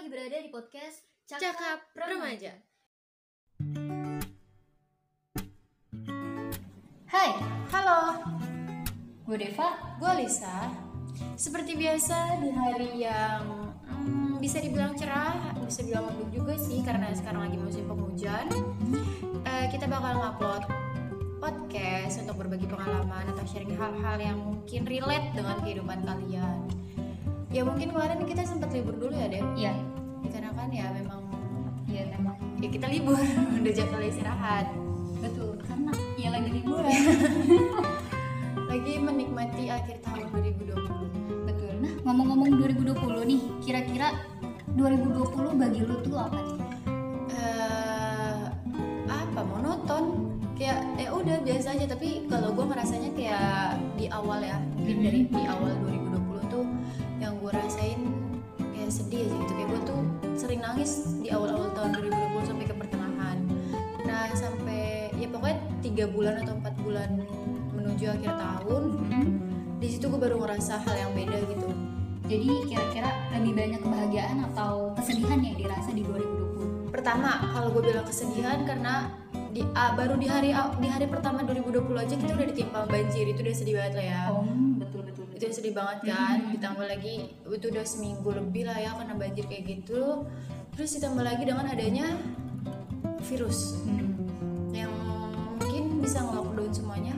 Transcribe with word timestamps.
lagi 0.00 0.16
berada 0.16 0.40
di 0.40 0.48
podcast 0.48 1.04
Cakap 1.28 1.92
Remaja. 1.92 2.56
Hai, 7.04 7.36
Halo, 7.68 8.16
gue 9.28 9.36
Deva. 9.36 9.76
gue 10.00 10.12
Lisa. 10.24 10.72
Seperti 11.36 11.76
biasa 11.76 12.40
di 12.40 12.48
hari 12.48 13.04
yang 13.04 13.44
hmm, 13.92 14.40
bisa 14.40 14.64
dibilang 14.64 14.96
cerah, 14.96 15.36
bisa 15.68 15.84
dibilang 15.84 16.08
mendung 16.08 16.32
juga 16.32 16.56
sih 16.56 16.80
karena 16.80 17.12
sekarang 17.12 17.52
lagi 17.52 17.60
musim 17.60 17.84
penghujan. 17.84 18.48
Eh, 19.44 19.66
kita 19.68 19.84
bakal 19.84 20.16
ngupload 20.16 20.64
podcast 21.44 22.24
untuk 22.24 22.40
berbagi 22.40 22.64
pengalaman 22.64 23.28
atau 23.36 23.44
sharing 23.44 23.76
hal-hal 23.76 24.16
yang 24.16 24.40
mungkin 24.40 24.88
relate 24.88 25.28
dengan 25.36 25.60
kehidupan 25.60 26.00
kalian. 26.08 26.56
Ya 27.50 27.62
mungkin 27.62 27.90
kemarin 27.90 28.22
kita 28.24 28.46
sempat 28.46 28.70
libur 28.70 28.94
dulu 28.94 29.10
ya, 29.12 29.26
Dep. 29.26 29.42
Iya, 29.54 29.74
Dikarenakan 30.22 30.68
ya 30.70 30.86
memang 30.92 31.20
iya 31.84 32.06
memang 32.08 32.36
ya 32.56 32.68
kita 32.68 32.86
libur, 32.86 33.18
udah 33.58 33.72
jadwal 33.72 33.98
istirahat. 34.00 34.66
betul 35.18 35.52
karena 35.60 35.90
ya 36.16 36.28
lagi 36.30 36.50
liburan. 36.50 36.86
Lagi 38.70 38.92
menikmati 38.96 39.66
akhir 39.68 39.98
tahun 40.00 40.30
2020. 40.30 40.78
betul. 41.44 41.72
Nah, 41.76 41.92
ngomong-ngomong 42.04 42.54
2020 42.56 42.94
nih, 43.26 43.40
kira-kira 43.60 44.14
2020 44.72 45.26
bagi 45.56 45.80
lu 45.82 45.98
tuh 46.00 46.14
apa 46.16 46.38
nih? 46.38 46.58
eh 47.30 48.42
apa 49.06 49.40
monoton 49.42 50.04
kayak 50.54 50.78
ya 50.94 51.10
udah 51.10 51.36
biasa 51.42 51.74
aja 51.74 51.86
tapi 51.88 52.26
kalau 52.26 52.52
gue 52.52 52.64
ngerasanya 52.64 53.10
kayak 53.12 53.50
di 53.96 54.06
awal 54.08 54.38
ya 54.38 54.56
mungkin 54.72 54.96
Mhm. 54.96 55.04
dari 55.04 55.20
di 55.26 55.42
awal 55.44 55.70
2020 55.74 55.98
tuh 56.06 56.09
yang 57.30 57.38
gue 57.38 57.52
rasain 57.54 58.00
kayak 58.58 58.90
sedih 58.90 59.22
aja 59.22 59.34
gitu. 59.38 59.52
Kayak 59.54 59.68
gue 59.70 59.80
tuh 59.86 60.00
sering 60.34 60.60
nangis 60.66 60.90
di 61.22 61.30
awal-awal 61.30 61.70
tahun 61.78 61.90
2020 62.10 62.50
sampai 62.50 62.66
ke 62.66 62.74
pertengahan. 62.74 63.38
Nah 64.02 64.26
sampai 64.34 65.14
ya 65.14 65.30
pokoknya 65.30 65.58
tiga 65.78 66.04
bulan 66.10 66.42
atau 66.42 66.58
empat 66.58 66.74
bulan 66.82 67.10
menuju 67.78 68.04
akhir 68.10 68.34
tahun 68.34 68.82
di 69.78 69.88
situ 69.88 70.10
gue 70.10 70.20
baru 70.20 70.42
ngerasa 70.42 70.82
hal 70.82 70.96
yang 70.98 71.12
beda 71.14 71.38
gitu. 71.46 71.70
Jadi 72.26 72.50
kira-kira 72.66 73.10
lebih 73.38 73.54
banyak 73.54 73.80
kebahagiaan 73.82 74.38
atau 74.50 74.94
kesedihan 74.98 75.38
yang 75.38 75.54
dirasa 75.54 75.90
di 75.94 76.02
2020? 76.02 76.50
pertama 76.90 77.38
kalau 77.54 77.70
gue 77.70 77.86
bilang 77.86 78.02
kesedihan 78.02 78.66
karena 78.66 79.14
di 79.54 79.62
ah, 79.74 79.94
baru 79.94 80.18
di 80.18 80.26
hari 80.26 80.50
di 80.54 80.88
hari 80.90 81.06
pertama 81.06 81.42
2020 81.46 81.94
aja 81.96 82.14
kita 82.18 82.32
udah 82.34 82.48
ditimpa 82.50 82.80
banjir. 82.90 83.30
Itu 83.30 83.40
udah 83.46 83.54
sedih 83.54 83.74
banget 83.78 83.94
lah 83.94 84.06
ya. 84.06 84.20
Oh. 84.34 84.69
Itu 85.40 85.48
udah 85.48 85.56
sedih 85.56 85.72
banget 85.72 85.98
kan 86.06 86.38
ditambah 86.52 86.84
lagi 86.84 87.14
itu 87.32 87.66
udah 87.66 87.80
seminggu 87.82 88.28
lebih 88.28 88.68
lah 88.68 88.76
ya 88.76 88.92
karena 88.92 89.16
banjir 89.16 89.48
kayak 89.48 89.64
gitu 89.66 90.28
terus 90.70 91.00
ditambah 91.00 91.24
lagi 91.24 91.42
dengan 91.42 91.64
adanya 91.64 92.12
virus 93.22 93.80
Hmm. 93.80 94.12
yang 94.70 94.92
mungkin 95.56 95.98
bisa 95.98 96.20
ngelockdown 96.20 96.68
semuanya 96.70 97.16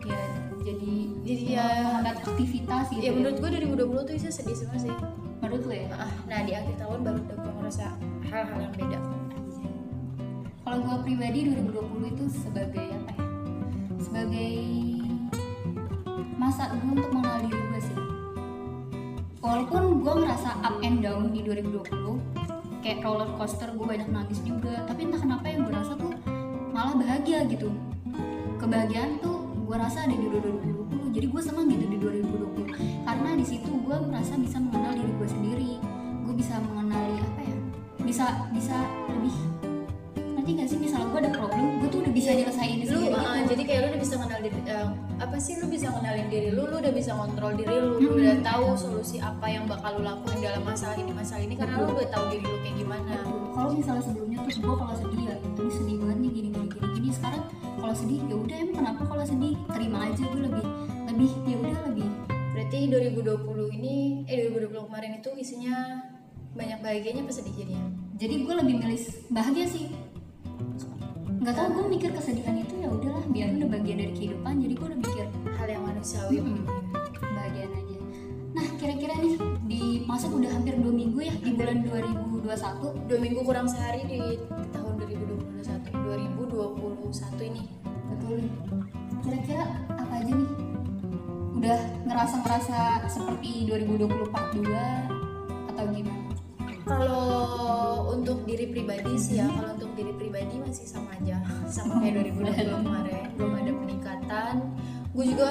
Ya, 0.00 0.18
jadi 0.66 0.94
jadi 1.22 1.42
ya 1.52 1.66
menghambat 1.94 2.26
aktivitas 2.26 2.84
gitu. 2.90 3.00
ya 3.00 3.12
menurut 3.12 3.36
gue 3.38 3.50
2020 3.54 4.02
tuh 4.02 4.14
itu 4.16 4.28
sedih 4.28 4.56
semua 4.56 4.74
sih 4.74 4.90
menurut 5.38 5.62
lu 5.62 5.74
ya? 5.76 5.86
Ah, 5.94 6.10
nah 6.26 6.42
di 6.42 6.50
akhir 6.50 6.74
tahun 6.74 6.98
baru 7.00 7.18
udah 7.20 7.36
gue 7.38 7.52
ngerasa 7.54 7.86
hal-hal 8.26 8.58
yang 8.60 8.74
beda 8.74 8.98
Kalau 10.60 10.78
gue 10.80 10.96
pribadi 11.04 11.38
2020 11.46 12.10
itu 12.10 12.24
sebagai 12.32 12.86
apa 12.90 13.10
ya? 13.12 13.24
Sebagai 14.00 14.52
masa 16.40 16.72
gue 16.72 16.88
untuk 16.88 17.12
mengenal 17.12 17.44
diri 17.44 17.60
gue 17.60 17.80
sih. 17.84 17.98
Walaupun 19.44 20.00
gue 20.00 20.14
ngerasa 20.24 20.64
up 20.64 20.80
and 20.80 21.04
down 21.04 21.36
di 21.36 21.44
2020, 21.44 21.84
kayak 22.80 23.04
roller 23.04 23.28
coaster 23.36 23.68
gue 23.76 23.84
banyak 23.84 24.08
nangis 24.08 24.40
juga. 24.40 24.88
Tapi 24.88 25.04
entah 25.04 25.20
kenapa 25.20 25.52
yang 25.52 25.68
gue 25.68 25.74
rasa 25.76 26.00
tuh 26.00 26.16
malah 26.72 26.96
bahagia 26.96 27.44
gitu. 27.44 27.68
Kebahagiaan 28.56 29.20
tuh 29.20 29.52
gue 29.68 29.76
rasa 29.76 30.08
ada 30.08 30.16
di 30.16 30.26
2020. 30.32 31.12
Jadi 31.12 31.26
gue 31.28 31.42
senang 31.44 31.68
gitu 31.68 31.84
di 31.84 31.98
2020 32.00 33.04
karena 33.04 33.30
di 33.36 33.44
situ 33.44 33.68
gue 33.68 33.96
merasa 34.08 34.32
bisa 34.40 34.56
mengenal 34.56 34.96
diri 34.96 35.12
gue 35.12 35.28
sendiri. 35.28 35.72
Gue 36.24 36.34
bisa 36.40 36.56
mengenali 36.56 37.20
apa 37.20 37.40
ya? 37.44 37.56
Bisa 38.00 38.48
bisa 38.56 38.80
lebih 39.12 39.59
nanti 40.50 40.66
gak 40.66 40.68
sih? 40.74 40.78
Misalnya 40.82 41.06
gue 41.14 41.20
ada 41.22 41.30
problem 41.30 41.64
gue 41.78 41.88
tuh 41.94 42.00
udah 42.02 42.12
bisa 42.12 42.30
nyelesain 42.34 42.76
lu 42.82 42.86
sendiri 42.90 43.14
uh, 43.14 43.22
gitu. 43.22 43.46
jadi 43.54 43.62
kayak 43.62 43.80
lu 43.80 43.86
udah 43.86 44.00
bisa 44.02 44.14
kenal 44.18 44.38
diri 44.42 44.60
uh, 44.66 44.88
apa 45.22 45.36
sih? 45.38 45.54
Lu 45.62 45.66
bisa 45.70 45.86
kenalin 45.94 46.26
diri 46.26 46.48
lu 46.50 46.62
lu 46.66 46.76
udah 46.82 46.92
bisa 46.92 47.10
kontrol 47.14 47.52
diri 47.54 47.74
lu 47.78 47.90
lu 48.02 48.10
udah 48.18 48.36
tahu 48.42 48.66
solusi 48.74 49.16
apa 49.22 49.46
yang 49.46 49.64
bakal 49.70 49.90
lu 49.94 50.02
lakuin 50.02 50.38
dalam 50.42 50.62
masalah 50.66 50.96
ini 50.98 51.12
masalah 51.14 51.42
ini 51.46 51.54
karena 51.54 51.74
lu 51.78 51.94
udah 51.94 52.08
tahu 52.10 52.24
diri 52.34 52.44
lu 52.50 52.58
kayak 52.66 52.76
gimana. 52.82 53.14
Kalau 53.54 53.70
misalnya 53.70 54.02
sebelumnya 54.02 54.38
tuh 54.42 54.52
gue 54.58 54.74
kalau 54.74 54.94
sedih 54.98 55.22
ya 55.22 55.34
ini 55.38 55.70
sedih 55.70 55.96
banget 56.02 56.18
nih 56.18 56.30
gini 56.34 56.48
gini 56.50 56.66
gini 56.66 56.88
gini. 56.98 57.08
Sekarang 57.14 57.42
kalau 57.78 57.94
sedih 57.94 58.20
ya 58.26 58.34
udah 58.34 58.56
emang 58.58 58.76
kenapa 58.82 59.02
kalau 59.06 59.24
sedih? 59.24 59.54
Terima 59.70 59.98
aja 60.10 60.22
gue 60.26 60.42
lebih 60.50 60.64
lebih 61.06 61.30
ya 61.46 61.56
udah 61.62 61.78
lebih. 61.94 62.08
Berarti 62.50 62.78
2020 62.90 63.78
ini 63.78 63.94
eh 64.26 64.50
2020 64.50 64.88
kemarin 64.90 65.12
itu 65.22 65.30
isinya 65.38 65.76
banyak 66.58 66.82
bahagianya 66.82 67.22
apa 67.22 67.32
sedih 67.38 67.54
jadinya? 67.54 67.86
Jadi 68.18 68.34
gue 68.44 68.54
lebih 68.58 68.74
milih 68.82 69.00
bahagia 69.32 69.64
sih 69.70 69.86
nggak 71.40 71.56
tahu 71.56 71.68
gue 71.72 71.84
mikir 71.96 72.10
kesedihan 72.12 72.52
itu 72.60 72.84
ya 72.84 72.88
udahlah 72.92 73.24
biar 73.32 73.48
udah 73.56 73.68
bagian 73.72 73.96
dari 73.96 74.12
kehidupan 74.12 74.60
jadi 74.60 74.74
gue 74.76 74.86
udah 74.92 75.00
mikir 75.00 75.26
hal 75.56 75.68
yang 75.72 75.82
manusiawi 75.88 76.36
Hmm, 76.36 76.68
bahagian 77.32 77.70
aja. 77.72 77.96
Nah 78.52 78.66
kira-kira 78.76 79.14
nih 79.16 79.34
di 79.64 79.82
masuk 80.04 80.36
udah 80.36 80.52
hampir 80.52 80.76
dua 80.76 80.92
minggu 80.92 81.16
ya 81.24 81.32
di 81.40 81.50
bulan 81.56 81.80
2021 81.88 83.08
dua 83.08 83.18
minggu 83.24 83.40
kurang 83.40 83.66
sehari 83.72 84.04
di 84.04 84.20
tahun 84.68 84.92
2021 85.00 85.96
2021 87.08 87.48
ini. 87.48 87.62
Betul 87.88 88.38
kira-kira 89.24 89.64
apa 89.96 90.12
aja 90.20 90.32
nih? 90.36 90.50
Udah 91.56 91.80
ngerasa 92.04 92.36
ngerasa 92.44 92.78
seperti 93.08 93.64
2024 93.64 94.60
juga 94.60 95.08
atau 95.72 95.84
gimana 95.88 96.29
Kalau 96.90 97.22
untuk 98.10 98.42
diri 98.42 98.66
pribadi 98.66 99.14
sih 99.14 99.38
ya, 99.38 99.46
kalau 99.46 99.78
untuk 99.78 99.94
diri 99.94 100.10
pribadi 100.12 100.58
masih 100.58 100.84
sama 100.84 101.14
aja, 101.14 101.38
sama 101.66 102.02
kayak 102.02 102.34
2020 102.34 102.82
kemarin, 102.82 103.24
belum 103.34 103.52
ada 103.54 103.72
peningkatan. 103.72 104.54
Gue 105.10 105.24
juga, 105.24 105.48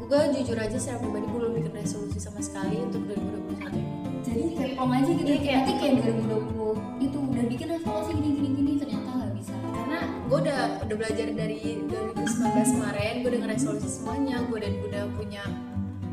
gue 0.00 0.20
jujur 0.32 0.56
aja 0.56 0.76
secara 0.76 0.98
pribadi 0.98 1.26
gue 1.26 1.38
belum 1.38 1.54
bikin 1.56 1.72
resolusi 1.74 2.18
sama 2.18 2.38
sekali 2.38 2.78
untuk 2.80 3.02
2021 3.04 3.66
ini. 3.68 3.82
jadi 4.20 4.42
kayak 4.52 4.72
plong 4.76 4.92
aja 4.92 5.10
gitu 5.10 5.26
kayak- 5.32 5.56
nanti 5.56 5.72
kayak 5.74 5.94
2020 5.96 6.70
itu 7.00 7.18
udah 7.18 7.44
bikin 7.46 7.66
resolusi 7.68 8.10
gini 8.12 8.28
gini 8.30 8.48
gini 8.52 8.72
ternyata 8.76 9.08
nggak 9.10 9.32
bisa 9.34 9.52
Karena 9.56 9.98
gue 10.28 10.38
udah 10.38 10.60
udah 10.84 10.96
belajar 10.96 11.26
dari 11.32 11.58
2019 11.82 12.68
kemarin, 12.70 13.12
gue 13.16 13.28
udah 13.28 13.40
ngeresolusi 13.42 13.88
semuanya, 13.88 14.36
gue 14.44 14.56
udah 14.56 14.70
udah 14.86 15.02
punya 15.14 15.42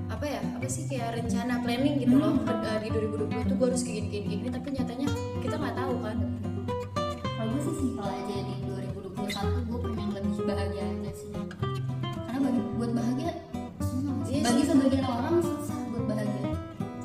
apa 0.08 0.26
ya 0.26 0.42
sih 0.68 0.84
kayak 0.86 1.16
rencana 1.16 1.60
planning 1.60 1.96
gitu 1.98 2.16
loh 2.16 2.36
eh, 2.44 2.78
di 2.78 2.90
2020 2.92 3.28
tuh 3.42 3.56
gue 3.56 3.68
harus 3.68 3.82
kayak 3.82 3.96
gini 3.98 4.08
gini 4.14 4.36
gini 4.38 4.50
tapi 4.50 4.68
nyatanya 4.70 5.08
kita 5.40 5.56
nggak 5.56 5.76
tahu 5.76 5.94
kan 6.02 6.18
kalau 7.30 7.50
gue 7.50 7.62
sih 7.64 7.76
simpel 7.78 8.06
aja 8.06 8.36
di 8.38 8.56
2021 9.18 9.24
gue 9.66 9.80
pengen 9.86 10.08
lebih 10.14 10.44
bahagia 10.44 10.84
aja 10.86 11.12
sih 11.14 11.30
karena 11.32 12.38
bagi 12.38 12.62
buat 12.74 12.92
bahagia 12.94 13.32
sih. 13.80 14.00
Iya 14.28 14.42
bagi 14.44 14.62
sih. 14.62 14.68
sebagian 14.70 15.06
orang 15.06 15.36
susah 15.40 15.80
buat 15.88 16.04
bahagia 16.06 16.46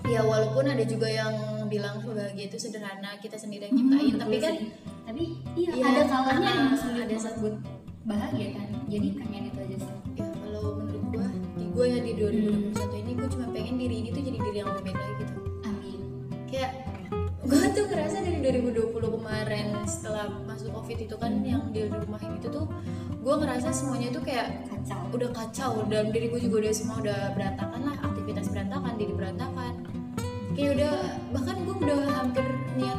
ya 0.05 0.21
walaupun 0.23 0.65
ada 0.67 0.85
juga 0.85 1.09
yang 1.09 1.35
bilang 1.67 1.97
bahagia 2.05 2.45
itu 2.47 2.59
sederhana 2.59 3.17
kita 3.17 3.35
sendiri 3.35 3.65
yang 3.65 3.75
nyiptain 3.75 4.11
Hmm, 4.11 4.21
tapi 4.21 4.37
kan 4.39 4.55
sih. 4.55 4.69
tapi 5.03 5.23
iya, 5.55 5.71
Iya, 5.73 5.85
ada 5.89 6.03
kalanya 6.05 6.45
ah, 6.45 6.61
emang 6.61 6.77
sulit 6.77 7.07
ada 7.09 7.31
buat 7.39 7.55
bahagia 8.03 8.49
kan 8.53 8.69
jadi 8.87 9.09
pengen 9.15 9.43
itu 9.47 9.59
aja 9.63 9.77
sih 9.79 9.95
ya 10.13 10.27
kalau 10.37 10.65
gua 11.73 11.89
ya 11.89 11.99
di 12.05 12.13
2021 12.15 13.03
ini 13.03 13.13
gua 13.17 13.29
cuma 13.33 13.47
pengen 13.49 13.75
diri 13.81 13.95
ini 14.05 14.09
tuh 14.13 14.23
jadi 14.23 14.39
diri 14.39 14.57
yang 14.61 14.69
lagi 14.69 14.93
gitu. 14.93 15.35
Amin. 15.65 16.01
Kayak 16.53 16.71
gua 17.49 17.65
tuh 17.73 17.85
ngerasa 17.89 18.17
dari 18.21 18.39
2020 18.61 19.17
kemarin 19.17 19.67
setelah 19.89 20.29
masuk 20.45 20.69
covid 20.77 20.99
itu 21.01 21.17
kan 21.17 21.33
yang 21.41 21.73
di 21.73 21.89
rumahin 21.89 22.37
itu 22.37 22.49
tuh 22.53 22.69
gua 23.25 23.41
ngerasa 23.41 23.73
semuanya 23.73 24.13
tuh 24.13 24.21
kayak 24.21 24.69
kacau. 24.69 25.01
udah 25.13 25.31
kacau 25.33 25.73
dalam 25.89 26.09
diri 26.09 26.33
gue 26.33 26.41
juga 26.41 26.67
udah 26.67 26.73
semua 26.75 26.97
udah 26.99 27.37
berantakan 27.37 27.81
lah 27.85 27.97
aktivitas 28.01 28.49
berantakan 28.51 28.93
diri 28.97 29.13
berantakan. 29.17 29.75
Kayak 30.53 30.71
udah 30.77 30.95
bahkan 31.33 31.57
gue 31.65 31.77
udah 31.81 32.01
hampir 32.13 32.45
niatan 32.77 32.92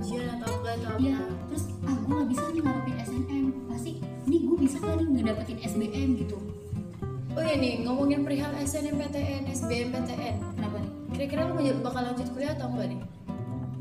ujian 0.00 0.26
atau 0.34 0.48
enggak 0.54 0.74
atau 0.74 0.88
apa? 0.90 0.98
Iya, 0.98 1.18
terus 1.46 1.64
ah 1.82 1.94
gue 1.94 2.14
gak 2.14 2.28
bisa 2.28 2.44
nih 2.48 2.62
ngarepin 2.62 2.96
SNM 2.98 3.44
pasti 3.66 3.90
ini 4.24 4.36
gue 4.40 4.56
bisa 4.58 4.76
gak 4.78 4.94
nih 4.94 5.06
ngedapetin 5.14 5.58
SBM 5.60 6.08
gitu. 6.18 6.36
Oh 7.30 7.42
iya 7.42 7.54
nih 7.54 7.74
ngomongin 7.80 8.20
perihal 8.20 8.50
SNMPTN 8.56 9.42
SBMPTN 9.46 10.34
kenapa 10.50 10.76
nih? 10.78 10.90
kira-kira 11.10 11.40
lu 11.44 11.52
mau- 11.54 11.80
bakal 11.80 12.02
lanjut 12.02 12.28
kuliah 12.30 12.52
atau 12.52 12.66
enggak 12.68 12.86
nih? 12.88 13.00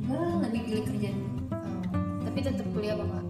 Gue 0.02 0.22
lebih 0.42 0.62
pilih 0.64 0.84
kerja. 0.86 1.10
Dulu 1.12 1.42
tapi 2.22 2.40
tetap 2.42 2.68
kuliah 2.70 2.94
apa 2.94 3.04
enggak? 3.06 3.26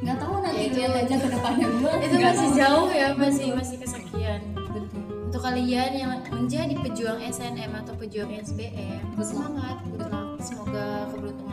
Nggak 0.00 0.16
tahu 0.18 0.34
nanti 0.38 0.56
Ya, 0.56 0.64
itu- 0.64 0.76
lihat 0.78 0.92
aja 0.98 1.14
ke 1.14 1.28
depannya. 1.30 1.66
Gue 1.80 1.92
itu 2.02 2.16
masih 2.18 2.48
jauh 2.54 2.88
ya 2.90 3.08
masih 3.14 3.48
masih 3.52 3.76
kesekian. 3.78 4.40
Betul. 4.54 4.84
Untuk 5.24 5.40
kalian 5.42 5.92
yang 5.92 6.10
menjadi 6.28 6.74
pejuang 6.76 7.20
SNM 7.20 7.72
atau 7.74 7.92
pejuang 7.94 8.30
SBM 8.32 9.02
luck. 9.12 9.24
semangat 9.24 9.76
good 9.88 10.06
luck. 10.06 10.38
Semoga 10.38 10.86
keberuntungan 11.08 11.43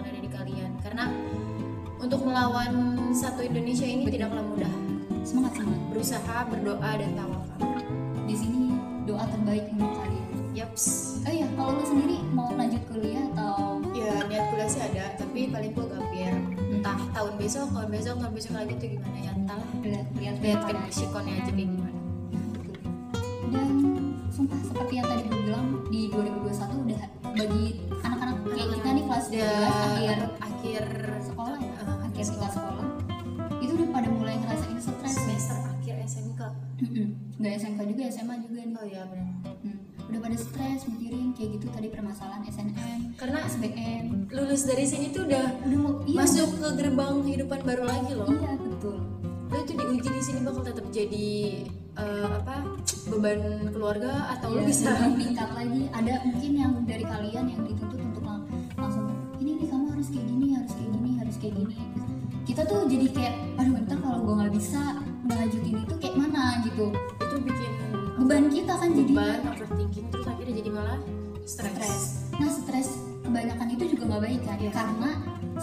untuk 2.11 2.27
melawan 2.27 2.99
satu 3.15 3.39
Indonesia 3.39 3.87
ini 3.87 4.03
tidaklah 4.03 4.43
mudah. 4.43 4.67
Semangat 5.23 5.55
semangat. 5.55 5.79
Berusaha 5.95 6.37
berdoa 6.51 6.91
dan 6.99 7.15
tawakal 7.15 7.71
di 8.27 8.35
sini 8.35 8.75
doa 9.07 9.23
terbaik 9.31 9.71
untuk 9.71 9.95
kalian. 9.95 10.27
Yaps. 10.51 10.83
Oh 11.23 11.31
iya 11.31 11.47
kalau 11.55 11.79
lu 11.79 11.87
sendiri 11.87 12.19
mau 12.35 12.51
lanjut 12.51 12.83
kuliah 12.91 13.23
atau? 13.31 13.79
Ya 13.95 14.27
niat 14.27 14.43
kuliah 14.51 14.67
sih 14.67 14.83
ada 14.83 15.15
tapi 15.15 15.55
paling 15.55 15.71
gue 15.71 15.87
gapir 15.87 16.35
entah 16.75 16.99
tahun 17.15 17.33
besok 17.39 17.71
tahun 17.71 17.87
besok 17.87 18.15
tahun 18.19 18.33
besok 18.35 18.53
lagi 18.59 18.73
tuh 18.75 18.89
gimana 18.91 19.17
ya 19.23 19.31
entahlah 19.31 19.69
lihat 19.79 20.07
lihat 20.19 20.35
lihat 20.43 20.59
kan 20.67 20.75
psikonnya 20.91 21.33
aja 21.39 21.51
kayak 21.55 21.69
gimana. 21.71 21.99
Dan 23.55 23.67
sumpah 24.35 24.59
seperti 24.67 24.93
yang 24.99 25.07
tadi 25.07 25.23
gue 25.31 25.39
bilang 25.47 25.67
di 25.87 26.11
2021 26.11 26.75
udah 26.91 27.03
bagi 27.39 27.65
anak-anak 28.03 28.37
kayak 28.51 28.67
kita 28.75 28.89
nih 28.99 29.03
kelas 29.07 29.25
12 29.31 29.39
udah 29.39 29.63
akhir 29.79 30.17
akhir 30.43 30.83
sekolah. 31.23 31.55
ya 31.55 31.70
Eh, 32.21 32.23
akhir 32.23 32.38
tingkat 32.38 32.53
sekolah 32.53 32.85
itu 33.57 33.71
udah 33.73 33.89
pada 33.91 34.09
mulai 34.12 34.35
ngerasain 34.38 34.77
stres 34.77 35.13
semester 35.15 35.57
akhir 35.71 35.95
SMK 36.03 36.41
nggak 37.35 37.53
SMK 37.57 37.79
juga 37.88 38.03
SMA 38.07 38.35
juga 38.39 38.59
nih. 38.59 38.75
Oh 38.75 38.85
ya 38.88 39.01
benar 39.06 39.29
Hmm. 39.62 39.77
udah 40.03 40.19
pada 40.19 40.33
stres 40.35 40.85
mikirin 40.85 41.33
kayak 41.33 41.50
gitu 41.56 41.65
tadi 41.69 41.88
permasalahan 41.88 42.41
SNM 42.44 43.00
karena 43.15 43.38
SBM 43.44 44.06
lulus 44.29 44.62
dari 44.63 44.85
sini 44.85 45.09
tuh 45.09 45.25
udah 45.25 45.45
udah 45.63 45.79
mau 45.79 45.94
iya. 46.03 46.18
masuk 46.19 46.50
ke 46.51 46.68
gerbang 46.75 47.15
kehidupan 47.21 47.59
baru 47.63 47.83
lagi 47.83 48.12
loh. 48.12 48.25
Iya 48.27 48.53
betul. 48.56 48.97
Lo 49.47 49.59
tuh 49.59 49.75
diuji 49.75 50.09
di 50.12 50.21
sini 50.24 50.39
bakal 50.41 50.62
tetap 50.63 50.85
jadi 50.89 51.29
eh, 51.95 52.27
apa 52.27 52.69
beban 53.07 53.41
keluarga 53.67 54.13
atau 54.31 54.50
lo 54.51 54.62
Iya, 54.62 54.67
bisa 54.67 54.89
lebih 55.00 55.25
tingkat 55.27 55.50
lagi. 55.51 55.81
Ada 55.91 56.13
mungkin 56.24 56.51
yang 56.56 56.74
dari 56.83 57.03
kalian 57.03 57.45
yang 57.47 57.62
dituntut 57.63 57.97
untuk 58.00 58.24
lang- 58.24 58.45
langsung 58.75 59.09
ini 59.38 59.57
nih 59.57 59.67
kamu 59.67 59.85
harus 59.91 60.07
kayak 60.07 60.25
gini 60.27 60.47
harus 60.53 60.71
kayak 60.71 60.91
gini 60.91 61.12
harus 61.17 61.35
kayak 61.38 61.53
gini 61.56 61.75
kita 62.51 62.68
tuh 62.68 62.83
jadi 62.83 63.07
kayak 63.15 63.36
aduh 63.56 63.80
ntar 63.88 63.95
kalau 64.03 64.19
gue 64.27 64.33
nggak 64.44 64.51
bisa 64.51 65.00
ngelanjutin 65.24 65.75
itu 65.88 65.95
kayak 66.03 66.15
mana? 66.19 66.59
Gitu. 66.68 66.86
Itu 67.24 67.36
bikin 67.48 67.71
beban 68.19 68.45
kita 68.51 68.74
kan 68.75 68.89
jadi 68.92 69.13
beban 69.15 69.39
overthinking 69.56 70.06
terus 70.12 70.27
akhirnya 70.27 70.56
jadi 70.59 70.69
malah 70.75 71.00
stres. 71.48 72.27
Nah 72.36 72.51
stres 72.51 72.89
kebanyakan 73.24 73.68
itu 73.71 73.83
juga 73.95 74.03
nggak 74.12 74.24
baik 74.27 74.42
kan? 74.44 74.57
Iya. 74.59 74.71
karena 74.75 75.09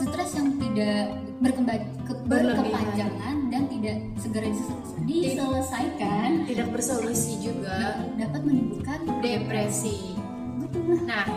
stres 0.01 0.31
yang 0.33 0.49
tidak 0.57 1.05
berkembang 1.45 1.85
ke- 2.09 2.25
berkepanjangan 2.25 3.37
dan 3.53 3.63
tidak 3.69 3.97
segera 4.17 4.49
dis- 4.49 4.97
diselesaikan 5.05 6.49
tidak 6.49 6.73
bersolusi 6.73 7.37
juga. 7.45 8.01
Dapat 8.17 8.41
menimbulkan 8.49 9.05
depresi. 9.21 10.17
Betul. 10.65 11.05
Nah 11.05 11.29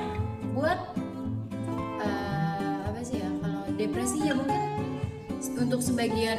buat 0.55 0.79
eh, 1.99 2.75
apa 2.87 2.99
sih 3.03 3.19
ya 3.19 3.27
kalau 3.43 3.67
depresi 3.75 4.17
ya 4.23 4.31
mungkin 4.31 4.70
untuk 5.57 5.81
sebagian 5.81 6.37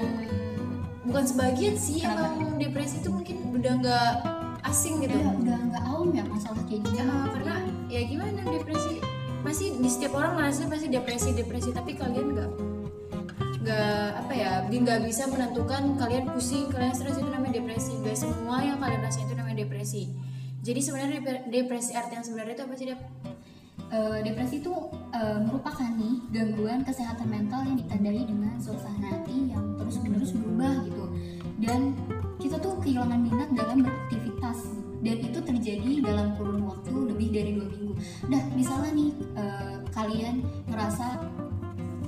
bukan 1.02 1.25
sebagian 1.26 1.75
sih 1.75 2.02
Kenapa? 2.02 2.38
emang 2.38 2.58
depresi 2.62 3.02
itu 3.02 3.10
mungkin 3.10 3.37
udah 3.58 3.72
nggak 3.82 4.12
asing 4.70 5.02
gitu 5.02 5.19
udah 5.19 5.34
udah 5.43 5.58
nggak 5.70 5.84
awam 5.90 6.08
ya 6.14 6.22
masalah 6.31 6.62
kayak 6.70 6.87
gini 6.87 6.99
ya 7.02 7.06
karena 7.34 7.54
ya 7.90 8.00
gimana 8.06 8.40
depresi 8.46 8.93
masih 9.43 9.69
di 9.82 9.88
setiap 9.90 10.14
orang 10.14 10.38
merasa 10.38 10.70
pasti 10.70 10.87
depresi 10.87 11.34
depresi 11.34 11.75
tapi 11.75 11.99
kalian 11.99 12.38
nggak 12.38 12.50
nggak 13.62 14.08
apa 14.26 14.32
ya 14.34 14.50
nggak 14.66 15.06
bisa 15.06 15.26
menentukan 15.31 15.99
kalian 15.99 16.26
pusing 16.31 16.70
kalian 16.70 16.94
stres 16.94 17.19
itu 17.19 17.31
namanya 17.31 17.62
depresi 17.62 17.94
nggak 17.99 18.19
semua 18.19 18.62
yang 18.62 18.78
kalian 18.78 19.02
rasain 19.02 19.26
itu 19.26 19.34
namanya 19.34 19.66
depresi 19.66 20.10
jadi 20.62 20.78
sebenarnya 20.78 21.19
dep- 21.22 21.46
depresi 21.50 21.90
arti 21.94 22.14
yang 22.14 22.26
sebenarnya 22.26 22.54
itu 22.54 22.62
apa 22.62 22.75
sih 22.78 22.87
Dep? 22.87 23.00
Eh, 23.93 24.19
depresi 24.22 24.54
itu 24.62 24.72
eh, 25.22 25.38
merupakan 25.46 25.90
nih 25.94 26.14
gangguan 26.34 26.82
kesehatan 26.82 27.30
mental 27.30 27.62
yang 27.62 27.78
ditandai 27.78 28.26
dengan 28.26 28.58
suasana 28.58 28.98
hati 29.06 29.54
yang 29.54 29.78
terus 29.78 29.96
menerus 30.02 30.34
berubah 30.34 30.82
gitu. 30.82 31.04
Dan 31.62 31.94
kita 32.42 32.58
tuh 32.58 32.74
kehilangan 32.82 33.22
minat 33.22 33.48
dalam 33.54 33.86
beraktivitas. 33.86 34.58
Dan 35.02 35.19
itu 35.19 35.38
terjadi 35.42 35.98
dalam 36.02 36.38
kurun 36.38 36.62
waktu 36.66 36.94
lebih 36.94 37.28
dari 37.34 37.50
dua 37.58 37.66
minggu. 37.70 37.94
Nah 38.30 38.42
misalnya 38.54 38.90
nih 38.94 39.10
eh, 39.38 39.74
kalian 39.94 40.42
ngerasa 40.70 41.06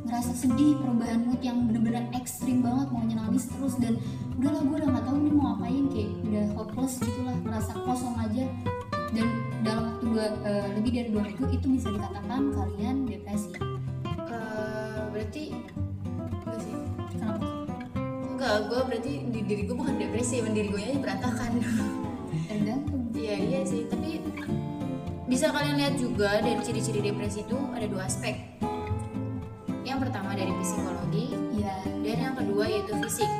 ngerasa 0.04 0.32
sedih 0.36 0.78
perubahan 0.78 1.26
mood 1.26 1.40
yang 1.42 1.66
bener-bener 1.66 2.06
ekstrim 2.14 2.62
banget 2.62 2.86
mau 2.92 3.02
nangis 3.02 3.50
terus 3.50 3.74
dan 3.82 3.98
udahlah 4.38 4.62
gue 4.62 4.76
udah 4.78 4.88
nggak 4.94 5.04
tahu 5.10 5.16
nih 5.16 5.32
mau 5.32 5.44
ngapain 5.56 5.84
kayak 5.90 6.10
udah 6.22 6.46
hopeless 6.54 6.94
gitulah 7.02 7.36
ngerasa 7.42 7.72
kosong 7.82 8.14
aja. 8.20 8.44
Dan 9.14 9.28
dalam 9.64 9.82
waktu 9.96 10.04
dua, 10.12 10.26
eh, 10.44 10.66
lebih 10.76 10.90
dari 10.92 11.08
dua 11.08 11.22
minggu 11.24 11.44
itu 11.48 11.66
bisa 11.72 11.88
dikatakan 11.88 12.52
kalian 12.52 12.96
depresi. 13.08 13.50
Eh, 14.28 15.00
berarti 15.10 15.44
enggak 16.44 16.58
sih? 16.60 16.76
Kenapa? 17.16 17.46
Enggak 18.28 18.56
gue 18.68 18.80
berarti 18.92 19.12
di 19.32 19.40
diri 19.48 19.62
gue 19.64 19.76
bukan 19.76 19.96
depresi 19.96 20.44
emang 20.44 20.52
diri 20.52 20.68
gue 20.68 20.80
aja 20.84 20.98
berantakan. 21.00 21.52
Iya 23.24 23.40
iya 23.40 23.60
sih, 23.64 23.88
tapi 23.88 24.20
bisa 25.24 25.48
kalian 25.48 25.80
lihat 25.80 25.96
juga 25.96 26.44
dari 26.44 26.60
ciri-ciri 26.60 27.00
depresi 27.00 27.40
itu 27.40 27.56
ada 27.72 27.88
dua 27.88 28.04
aspek. 28.04 28.36
Yang 29.80 29.98
pertama 30.04 30.36
dari 30.36 30.52
psikologi 30.60 31.32
ya 31.56 31.72
kedua 32.44 32.64
yaitu 32.68 32.92
fisik. 33.00 33.30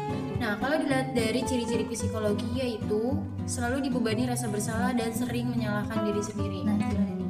Nah 0.40 0.56
kalau 0.56 0.80
dilihat 0.80 1.12
dari 1.12 1.44
ciri-ciri 1.44 1.84
psikologi 1.84 2.48
yaitu 2.56 3.20
selalu 3.44 3.92
dibebani 3.92 4.24
rasa 4.24 4.48
bersalah 4.48 4.96
dan 4.96 5.12
sering 5.12 5.52
menyalahkan 5.52 6.08
diri 6.08 6.22
sendiri. 6.24 6.60
nah 6.64 6.80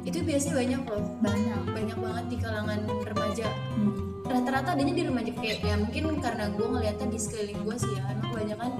itu 0.07 0.23
biasanya 0.23 0.55
banyak 0.63 0.81
loh, 0.87 1.03
banyak 1.19 1.61
banyak 1.75 1.97
banget 1.99 2.25
di 2.31 2.37
kalangan 2.39 2.79
remaja. 2.87 3.47
Hmm. 3.75 3.93
Rata-rata 4.25 4.69
adanya 4.73 4.93
di 4.95 5.03
remaja 5.03 5.31
kayak 5.35 5.57
ya 5.61 5.75
mungkin 5.75 6.03
karena 6.23 6.45
gue 6.55 6.67
ngeliatnya 6.71 7.07
di 7.11 7.19
sekeliling 7.19 7.59
gue 7.61 7.75
sih 7.77 7.91
ya, 7.93 8.03
emang 8.09 8.27
kebanyakan 8.31 8.71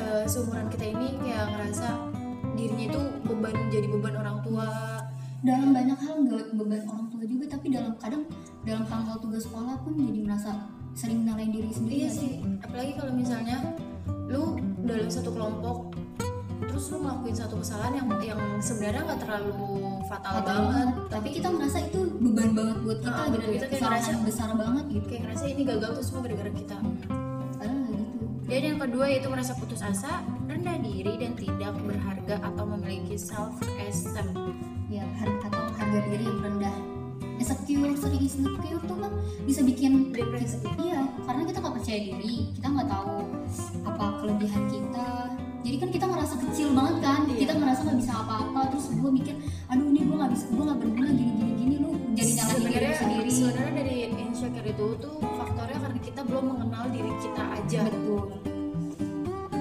eh, 0.00 0.24
seumuran 0.26 0.66
kita 0.72 0.86
ini 0.90 1.08
kayak 1.20 1.44
ngerasa 1.54 1.88
dirinya 2.58 2.84
itu 2.90 3.00
beban 3.26 3.54
jadi 3.70 3.86
beban 3.86 4.14
orang 4.18 4.38
tua 4.42 4.66
dalam 5.40 5.72
banyak 5.72 5.98
hal 6.02 6.14
nggak 6.26 6.46
beban 6.58 6.82
orang 6.84 7.06
tua 7.08 7.24
juga 7.24 7.44
tapi 7.56 7.66
dalam 7.72 7.92
kadang 7.96 8.22
dalam 8.66 8.84
tanggal 8.84 9.16
tugas 9.22 9.48
sekolah 9.48 9.80
pun 9.80 9.96
jadi 9.96 10.20
merasa 10.26 10.52
sering 10.92 11.22
nyalain 11.22 11.48
diri 11.48 11.70
sendiri 11.70 11.96
iya 11.96 12.10
sih. 12.10 12.42
apalagi 12.60 12.92
kalau 12.94 13.12
misalnya 13.12 13.58
lu 14.26 14.56
dalam 14.80 15.08
satu 15.08 15.30
kelompok 15.30 15.94
terus 16.62 16.92
lu 16.92 17.00
ngelakuin 17.00 17.34
satu 17.34 17.54
kesalahan 17.56 17.94
yang 17.96 18.08
yang 18.22 18.40
sebenarnya 18.58 19.02
nggak 19.02 19.20
terlalu 19.20 19.54
fatal, 20.06 20.32
Fatal 20.38 20.58
banget. 20.60 20.88
tapi 21.08 21.28
kita 21.32 21.48
ngerasa 21.48 21.78
itu 21.82 22.00
beban 22.20 22.50
banget 22.52 22.76
buat 22.80 22.98
kita 23.00 23.16
Ah, 23.16 23.26
gitu. 23.28 23.46
Kita 23.50 23.66
kayak 23.66 23.82
ngerasa- 23.82 24.22
besar 24.22 24.50
banget 24.54 24.84
gitu. 24.88 25.06
kayak 25.06 25.22
ngerasa 25.24 25.44
ini 25.46 25.62
gagal 25.64 25.90
tuh 25.94 26.04
semua 26.04 26.20
gara-gara 26.22 26.52
kita. 26.52 26.76
Padahal 27.52 27.76
nggak 27.80 27.94
gitu. 27.96 28.24
Dan 28.44 28.62
yang 28.66 28.78
kedua 28.78 29.04
yaitu 29.06 29.28
merasa 29.28 29.52
putus 29.54 29.80
asa 29.80 30.12
rendah 30.44 30.76
diri 30.78 31.12
dan 31.16 31.32
tidak 31.34 31.72
berharga 31.80 32.36
atau 32.44 32.64
memiliki 32.66 33.14
self 33.14 33.54
esteem 33.80 34.28
ya 34.88 35.06
harga 35.16 35.46
atau 35.48 35.62
harga 35.72 35.98
diri 36.06 36.24
yang 36.24 36.40
rendah 36.40 36.76
insecure 37.40 37.96
sering 37.96 38.20
insecure 38.20 38.80
tuh 38.84 38.96
kan 39.00 39.12
bisa 39.48 39.60
bikin 39.64 40.12
depresi. 40.12 40.60
iya 40.76 41.08
karena 41.24 41.42
kita 41.48 41.58
nggak 41.64 41.74
percaya 41.80 41.98
diri 42.04 42.36
kita 42.52 42.66
nggak 42.68 42.88
tahu 42.92 43.14
apa 43.88 44.04
kelebihan 44.20 44.64
kita. 44.68 45.08
Jadi 45.60 45.76
kan 45.76 45.90
kita 45.92 46.06
merasa 46.08 46.34
kecil 46.40 46.72
banget 46.72 46.96
kan 47.04 47.20
iya. 47.28 47.38
kita 47.44 47.52
merasa 47.56 47.80
nggak 47.84 47.98
bisa 48.00 48.12
apa-apa 48.16 48.60
terus 48.72 48.86
gue 48.92 49.10
mikir 49.12 49.34
aduh 49.68 49.86
ini 49.92 50.00
gue 50.04 50.16
nggak 50.16 50.32
bisa 50.32 50.44
gue 50.48 50.64
nggak 50.64 50.80
berguna 50.80 51.10
gini 51.12 51.32
gini 51.36 51.52
gini 51.56 51.74
lu 51.80 51.90
jadi 52.16 52.32
nyalahin 52.36 52.62
diri 52.64 52.92
sendiri. 52.96 53.30
sebenarnya 53.32 53.72
dari 53.76 53.96
insecure 54.20 54.68
itu 54.68 54.86
tuh 55.00 55.14
faktornya 55.20 55.78
karena 55.80 55.98
kita 56.00 56.20
belum 56.24 56.44
mengenal 56.52 56.84
diri 56.92 57.12
kita 57.24 57.42
aja. 57.56 57.80
Betul. 57.88 58.28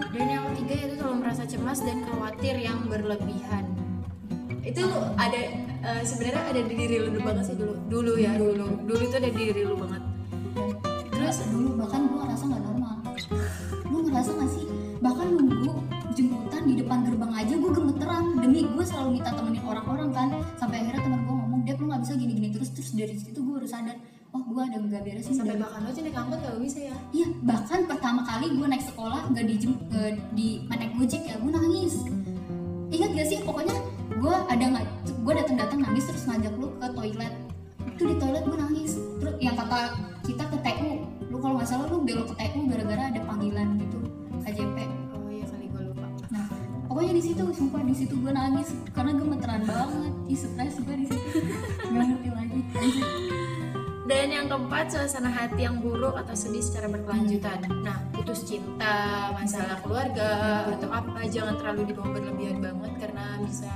Dan 0.09 0.27
yang 0.27 0.43
ketiga 0.51 0.75
itu 0.83 0.95
kalau 0.99 1.15
merasa 1.15 1.43
cemas 1.47 1.79
dan 1.79 2.03
khawatir 2.03 2.55
yang 2.59 2.79
berlebihan 2.91 3.78
itu 4.63 4.83
ada 5.15 5.39
eh, 5.83 6.01
sebenarnya 6.03 6.43
ada 6.51 6.61
di 6.63 6.73
diri 6.75 6.95
lu 7.03 7.19
banget 7.19 7.53
sih 7.53 7.55
dulu. 7.55 7.73
Dulu 7.87 8.11
ya 8.19 8.35
dulu 8.35 8.65
dulu. 8.85 9.01
Itu 9.03 9.15
ada 9.17 9.29
di 9.31 9.35
diri 9.35 9.61
lu 9.63 9.75
banget. 9.79 10.01
Terus 11.11 11.37
dulu 11.51 11.69
bahkan 11.79 12.07
gue 12.07 12.19
ngerasa 12.19 12.43
nggak 12.47 12.63
normal. 12.63 12.93
Lu 13.89 13.97
ngerasa 14.07 14.29
gak 14.35 14.49
sih? 14.51 14.65
Bahkan 14.99 15.27
nunggu 15.35 15.73
jemputan 16.17 16.63
di 16.67 16.73
depan 16.79 16.97
gerbang 17.07 17.31
aja 17.35 17.53
gue 17.55 17.71
gemeteran. 17.71 18.23
Demi 18.39 18.61
gue 18.67 18.83
selalu 18.85 19.09
minta 19.19 19.31
temenin 19.35 19.63
orang-orang 19.63 20.09
kan. 20.11 20.27
Sampai 20.59 20.83
akhirnya 20.83 21.01
teman 21.05 21.21
gue 21.23 21.35
ngomong 21.35 21.61
Dep 21.67 21.77
lu 21.79 21.85
nggak 21.91 22.01
bisa 22.03 22.13
gini-gini. 22.19 22.47
Terus 22.51 22.69
terus 22.75 22.89
dari 22.95 23.15
situ 23.15 23.39
gue 23.39 23.53
baru 23.55 23.67
sadar 23.67 23.97
oh 24.29 24.41
gue 24.45 24.61
ada 24.61 24.77
nggak 24.77 25.01
beres 25.01 25.25
nih 25.25 25.37
sampai 25.41 25.57
bahkan 25.57 25.81
lo 25.81 25.89
aja 25.89 26.01
naik 26.05 26.13
angkot 26.13 26.37
gak 26.37 26.61
bisa 26.61 26.79
ya? 26.85 26.95
Iya, 27.09 27.27
bahkan 27.41 27.79
pertama 27.89 28.21
kali 28.21 28.45
gue 28.53 28.67
naik 28.69 28.85
sekolah 28.85 29.21
nggak 29.33 29.45
di 29.49 29.55
eh, 29.97 30.13
di 30.37 30.47
naik 30.69 30.93
gojek 31.01 31.23
ya, 31.25 31.35
gue 31.41 31.49
nangis. 31.49 32.05
Ingat 32.89 33.09
gak 33.13 33.27
sih? 33.29 33.39
Pokoknya 33.45 33.75
gue 34.09 34.35
ada 34.49 34.65
nggak, 34.65 34.85
gue 35.05 35.33
datang 35.37 35.57
datang 35.61 35.79
nangis 35.85 36.09
terus 36.09 36.25
ngajak 36.25 36.53
lu 36.57 36.73
ke 36.81 36.87
toilet. 36.97 37.33
Itu 37.85 38.01
di 38.09 38.15
toilet 38.17 38.43
gue 38.45 38.57
nangis. 38.57 38.91
Terus 39.21 39.35
yang 39.37 39.55
kata 39.55 39.93
kita 40.25 40.43
ke 40.49 40.57
TU, 40.65 41.05
lu 41.29 41.37
kalau 41.37 41.61
nggak 41.61 41.69
salah 41.69 41.87
lu 41.87 42.01
belok 42.01 42.33
ke 42.33 42.35
TU 42.49 42.59
gara-gara 42.65 43.03
ada 43.13 43.21
panggilan 43.25 43.77
gitu 43.77 43.99
KJP. 44.41 44.77
oh 45.13 45.29
iya 45.29 45.45
kali 45.45 45.65
gue 45.69 45.81
lupa 45.93 46.07
Nah, 46.33 46.45
pokoknya 46.89 47.13
di 47.13 47.23
situ, 47.23 47.43
sumpah 47.53 47.81
di 47.85 47.95
situ 47.95 48.13
gue 48.17 48.31
nangis 48.33 48.73
karena 48.97 49.11
gue 49.13 49.27
meteran 49.27 49.61
banget, 49.65 50.13
di 50.25 50.35
stres 50.35 50.75
gue 50.81 50.95
di 50.97 51.05
situ. 51.05 51.39
Gak 51.93 52.03
ngerti 52.09 52.29
lagi. 52.33 52.59
Dan 54.09 54.33
yang 54.33 54.49
keempat, 54.49 54.89
suasana 54.89 55.29
hati 55.29 55.69
yang 55.69 55.85
buruk 55.85 56.17
atau 56.17 56.33
sedih 56.33 56.65
secara 56.65 56.89
berkelanjutan. 56.89 57.61
Nah, 57.85 58.01
putus 58.09 58.41
cinta, 58.41 59.29
masalah 59.37 59.77
keluarga, 59.85 60.65
atau 60.73 60.89
apa, 60.89 61.29
jangan 61.29 61.53
terlalu 61.61 61.93
dibawa 61.93 62.17
berlebihan 62.17 62.57
banget 62.57 62.91
karena 62.97 63.37
bisa 63.45 63.69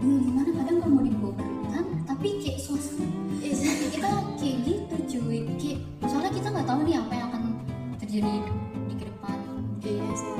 Ya, 0.00 0.16
gimana 0.16 0.48
kadang 0.56 0.76
kalau 0.80 0.96
mau 0.96 1.04
dibawa 1.04 1.32
berlebihan, 1.36 1.84
tapi 2.08 2.40
kayak 2.40 2.56
suasana 2.56 3.04
hati 3.04 3.86
kita 3.92 4.10
kayak 4.40 4.56
gitu 4.64 4.96
cuy 5.12 5.44
kayak 5.60 5.78
soalnya 6.08 6.32
kita 6.32 6.48
nggak 6.48 6.64
tahu 6.64 6.80
nih 6.88 6.96
apa 6.96 7.12
yang 7.12 7.26
akan 7.28 7.42
terjadi 8.00 8.32
di 8.88 8.94
ke 8.96 9.04
depan 9.12 9.36
Iya 9.84 10.08
sih. 10.16 10.32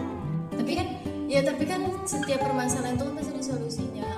Tapi 0.57 0.73
kan, 0.73 0.87
ya 1.29 1.41
tapi 1.45 1.65
kan 1.69 1.81
setiap 2.09 2.41
permasalahan 2.41 2.97
itu 2.97 3.05
kan 3.05 3.15
pasti 3.21 3.31
ada 3.37 3.43
solusinya. 3.45 4.09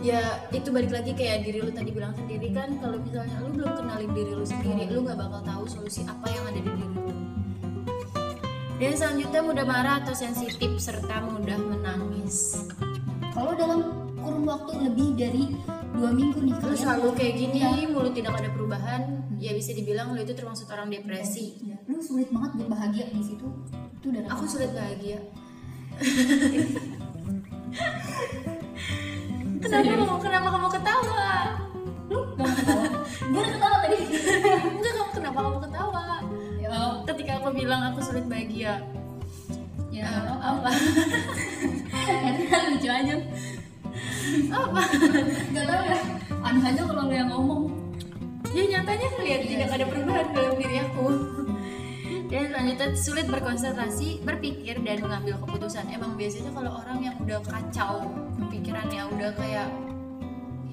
Ya 0.00 0.48
itu 0.48 0.72
balik 0.72 0.88
lagi 0.90 1.12
kayak 1.12 1.44
diri 1.44 1.60
lu 1.60 1.68
tadi 1.68 1.92
bilang 1.92 2.16
sendiri 2.16 2.48
kan, 2.56 2.80
kalau 2.80 2.96
misalnya 3.04 3.36
lu 3.44 3.52
belum 3.52 3.72
kenalin 3.76 4.10
diri 4.16 4.32
lu 4.32 4.48
sendiri, 4.48 4.88
lu 4.88 5.04
nggak 5.04 5.20
bakal 5.20 5.44
tahu 5.44 5.64
solusi 5.68 6.00
apa 6.08 6.24
yang 6.32 6.44
ada 6.48 6.56
di 6.56 6.72
diri 6.72 6.88
lu. 6.88 7.12
Dan 8.80 8.96
selanjutnya 8.96 9.40
mudah 9.44 9.64
marah 9.68 10.00
atau 10.00 10.16
sensitif 10.16 10.80
serta 10.80 11.20
mudah 11.20 11.60
menangis. 11.60 12.64
kalau 13.30 13.54
dalam 13.54 14.10
kurun 14.16 14.42
waktu 14.48 14.72
lebih 14.90 15.14
dari 15.14 15.54
dua 15.94 16.10
minggu 16.10 16.42
nih 16.42 16.50
Lu 16.56 16.60
kalian 16.64 16.80
selalu 16.80 17.08
kayak 17.14 17.34
gini, 17.36 17.60
Iya. 17.60 17.86
mulut 17.92 18.16
tidak 18.16 18.40
ada 18.40 18.48
perubahan, 18.50 19.00
ya 19.36 19.52
bisa 19.52 19.76
dibilang 19.76 20.16
lu 20.16 20.24
itu 20.24 20.32
termasuk 20.32 20.64
orang 20.72 20.88
depresi. 20.88 21.60
Ya, 21.60 21.76
lu 21.86 22.00
sulit 22.00 22.32
banget 22.32 22.56
buat 22.56 22.72
bahagia 22.72 23.04
di 23.12 23.20
situ 23.20 23.44
itu 24.00 24.06
udah 24.08 24.32
Aku 24.32 24.48
sulit 24.48 24.72
bahagia. 24.72 25.20
kenapa 29.60 29.92
kamu 30.00 30.18
kenapa 30.20 30.48
kamu 30.50 30.68
ketawa? 30.70 31.28
lu 32.10 32.18
gak 32.26 32.42
mau 32.42 32.54
ketawa 32.56 32.86
gue 33.22 33.42
ketawa 33.46 33.76
tadi 33.80 33.98
Enggak 34.66 34.92
kamu 34.92 35.10
kenapa 35.14 35.38
kamu 35.40 35.58
ketawa? 35.62 36.04
ya 36.58 36.70
Ketika 37.06 37.32
aku 37.38 37.48
bilang 37.52 37.82
aku 37.86 38.00
sulit 38.00 38.24
bahagia. 38.26 38.74
ya 39.90 40.06
Eh, 40.06 40.38
apa 40.40 40.70
karena 42.00 42.58
lucu 42.70 42.88
aja 42.88 43.14
Apa? 44.48 44.80
gak 45.50 45.64
tau 45.66 45.82
ya 45.84 45.98
aneh 46.40 46.62
aja 46.64 46.82
kalau 46.82 47.02
lu 47.04 47.14
yang 47.14 47.28
ngomong 47.28 47.62
Ya 48.50 48.62
nyatanya 48.66 49.06
ngeliat 49.14 49.40
tidak 49.46 49.68
ada 49.70 49.84
perubahan 49.86 50.26
dalam 50.34 50.54
diri 50.58 50.76
aku. 50.82 51.06
Dan 52.30 52.54
selanjutnya 52.54 52.88
sulit 52.94 53.26
berkonsentrasi, 53.26 54.22
berpikir 54.22 54.78
dan 54.86 55.02
mengambil 55.02 55.34
keputusan. 55.42 55.90
Emang 55.90 56.14
biasanya 56.14 56.54
kalau 56.54 56.78
orang 56.78 56.98
yang 57.02 57.14
udah 57.18 57.42
kacau 57.42 58.06
pikirannya 58.54 59.02
udah 59.10 59.30
kayak 59.34 59.66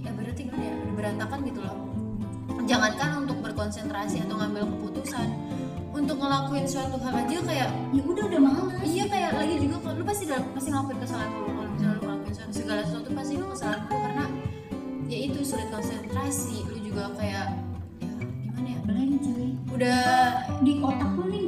ya 0.05 0.11
berarti 0.13 0.41
gimana 0.45 0.63
ya 0.69 0.75
berantakan 0.93 1.39
gitu 1.49 1.59
loh. 1.65 1.77
Jangankan 2.69 3.25
untuk 3.25 3.41
berkonsentrasi 3.41 4.21
atau 4.27 4.37
ngambil 4.37 4.69
keputusan, 4.69 5.27
untuk 5.97 6.17
ngelakuin 6.21 6.65
suatu 6.69 7.01
hal 7.01 7.25
aja 7.25 7.37
kayak 7.41 7.69
ya 7.89 8.01
udah 8.05 8.23
udah 8.29 8.41
males. 8.41 8.77
iya 8.85 9.09
kayak 9.09 9.33
lagi 9.33 9.55
juga 9.57 9.75
kalau 9.81 9.95
lu 9.97 10.03
pasti 10.05 10.25
pasti 10.29 10.69
ngelakuin 10.69 10.99
kesalahan 11.01 11.31
dulu 11.33 11.49
kalau 11.49 11.69
misalnya 11.73 11.95
lu 11.97 12.01
ngelakuin 12.05 12.33
sesuatu 12.37 12.53
segala 12.53 12.81
sesuatu 12.85 13.09
pasti 13.17 13.33
lu 13.33 13.45
kesalahan 13.49 13.81
dulu 13.87 13.97
karena 14.05 14.25
ya 15.09 15.17
itu 15.25 15.39
sulit 15.41 15.67
konsentrasi. 15.73 16.57
Lu 16.69 16.77
juga 16.85 17.03
kayak 17.17 17.45
ya 17.97 18.13
gimana 18.45 18.67
ya? 18.69 19.17
Cuy? 19.17 19.49
Udah 19.73 20.01
di 20.61 20.73
otak 20.77 21.11
lu 21.17 21.25
nih 21.33 21.43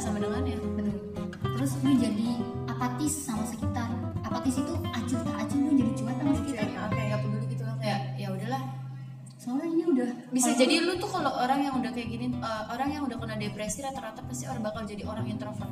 sama 0.00 0.18
dengannya. 0.18 0.56
Betul 0.56 1.10
terus 1.60 1.76
lu 1.84 1.92
jadi 1.92 2.40
apatis 2.72 3.12
sama 3.20 3.44
sekitar. 3.44 3.92
Apatis 4.24 4.56
itu 4.56 4.72
acuh 4.72 5.20
tak 5.20 5.36
acuh 5.44 5.58
lu 5.60 5.76
jadi 5.76 5.92
cuek 5.92 6.16
sama 6.16 6.32
sekitar. 6.40 6.64
Kayak 6.72 6.88
kayak 6.88 7.06
nggak 7.12 7.20
peduli 7.20 7.46
gitu 7.52 7.62
lah 7.68 7.76
kayak 7.76 8.00
ya 8.16 8.28
udahlah. 8.32 8.62
Soalnya 9.36 9.68
ini 9.68 9.84
udah 9.84 10.10
bisa 10.32 10.56
jadi 10.56 10.74
lu 10.80 10.96
tuh 10.96 11.10
kalau 11.12 11.36
orang 11.36 11.60
yang 11.60 11.76
udah 11.76 11.92
kayak 11.92 12.08
gini 12.16 12.32
eh, 12.32 12.64
orang 12.72 12.88
yang 12.96 13.02
udah 13.04 13.16
kena 13.20 13.36
depresi 13.36 13.84
rata-rata 13.84 14.24
pasti 14.24 14.48
orang 14.48 14.62
bakal 14.64 14.88
jadi 14.88 15.04
orang 15.04 15.28
introvert. 15.28 15.68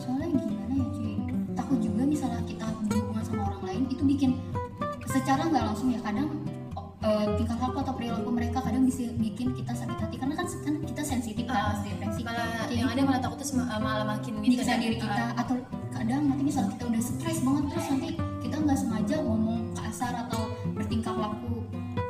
Soalnya 0.00 0.28
gimana 0.40 0.72
ya 0.72 0.86
cuy? 0.88 1.14
Takut 1.52 1.78
juga 1.84 2.02
misalnya 2.08 2.40
kita 2.48 2.64
berhubungan 2.88 3.24
sama 3.28 3.42
orang 3.52 3.62
lain 3.68 3.82
itu 3.92 4.02
bikin 4.08 4.40
secara 5.04 5.52
nggak 5.52 5.64
langsung 5.68 5.92
ya 5.92 6.00
kadang 6.00 6.32
eh, 7.04 7.24
tingkah 7.36 7.60
laku 7.60 7.76
atau 7.84 7.92
perilaku 7.92 8.30
mereka 8.32 8.64
kadang 8.64 8.88
bisa 8.88 9.04
bikin 9.20 9.52
kita 9.52 9.76
sakit 9.76 10.00
hati. 10.00 10.16
Karena 10.16 10.32
kan 10.32 10.48
kan 10.48 10.77
Kayak 12.48 12.68
yang 12.74 12.88
gitu. 12.88 12.94
ada 12.98 13.02
malah 13.08 13.20
takutnya 13.20 13.46
eh, 13.64 13.80
malah 13.80 14.06
makin 14.06 14.32
nyiksa 14.44 14.72
kan. 14.72 14.78
diri 14.80 14.96
kita 15.00 15.22
Ah, 15.24 15.30
atau 15.40 15.56
kadang 15.92 16.22
nanti 16.28 16.42
misalnya 16.44 16.70
kita 16.76 16.84
udah 16.88 17.02
stres 17.02 17.38
banget 17.44 17.64
terus 17.72 17.86
nanti 17.88 18.10
kita 18.44 18.56
nggak 18.60 18.78
sengaja 18.78 19.16
ngomong 19.24 19.60
kasar 19.76 20.12
atau 20.28 20.42
bertingkah 20.76 21.14
laku. 21.16 21.54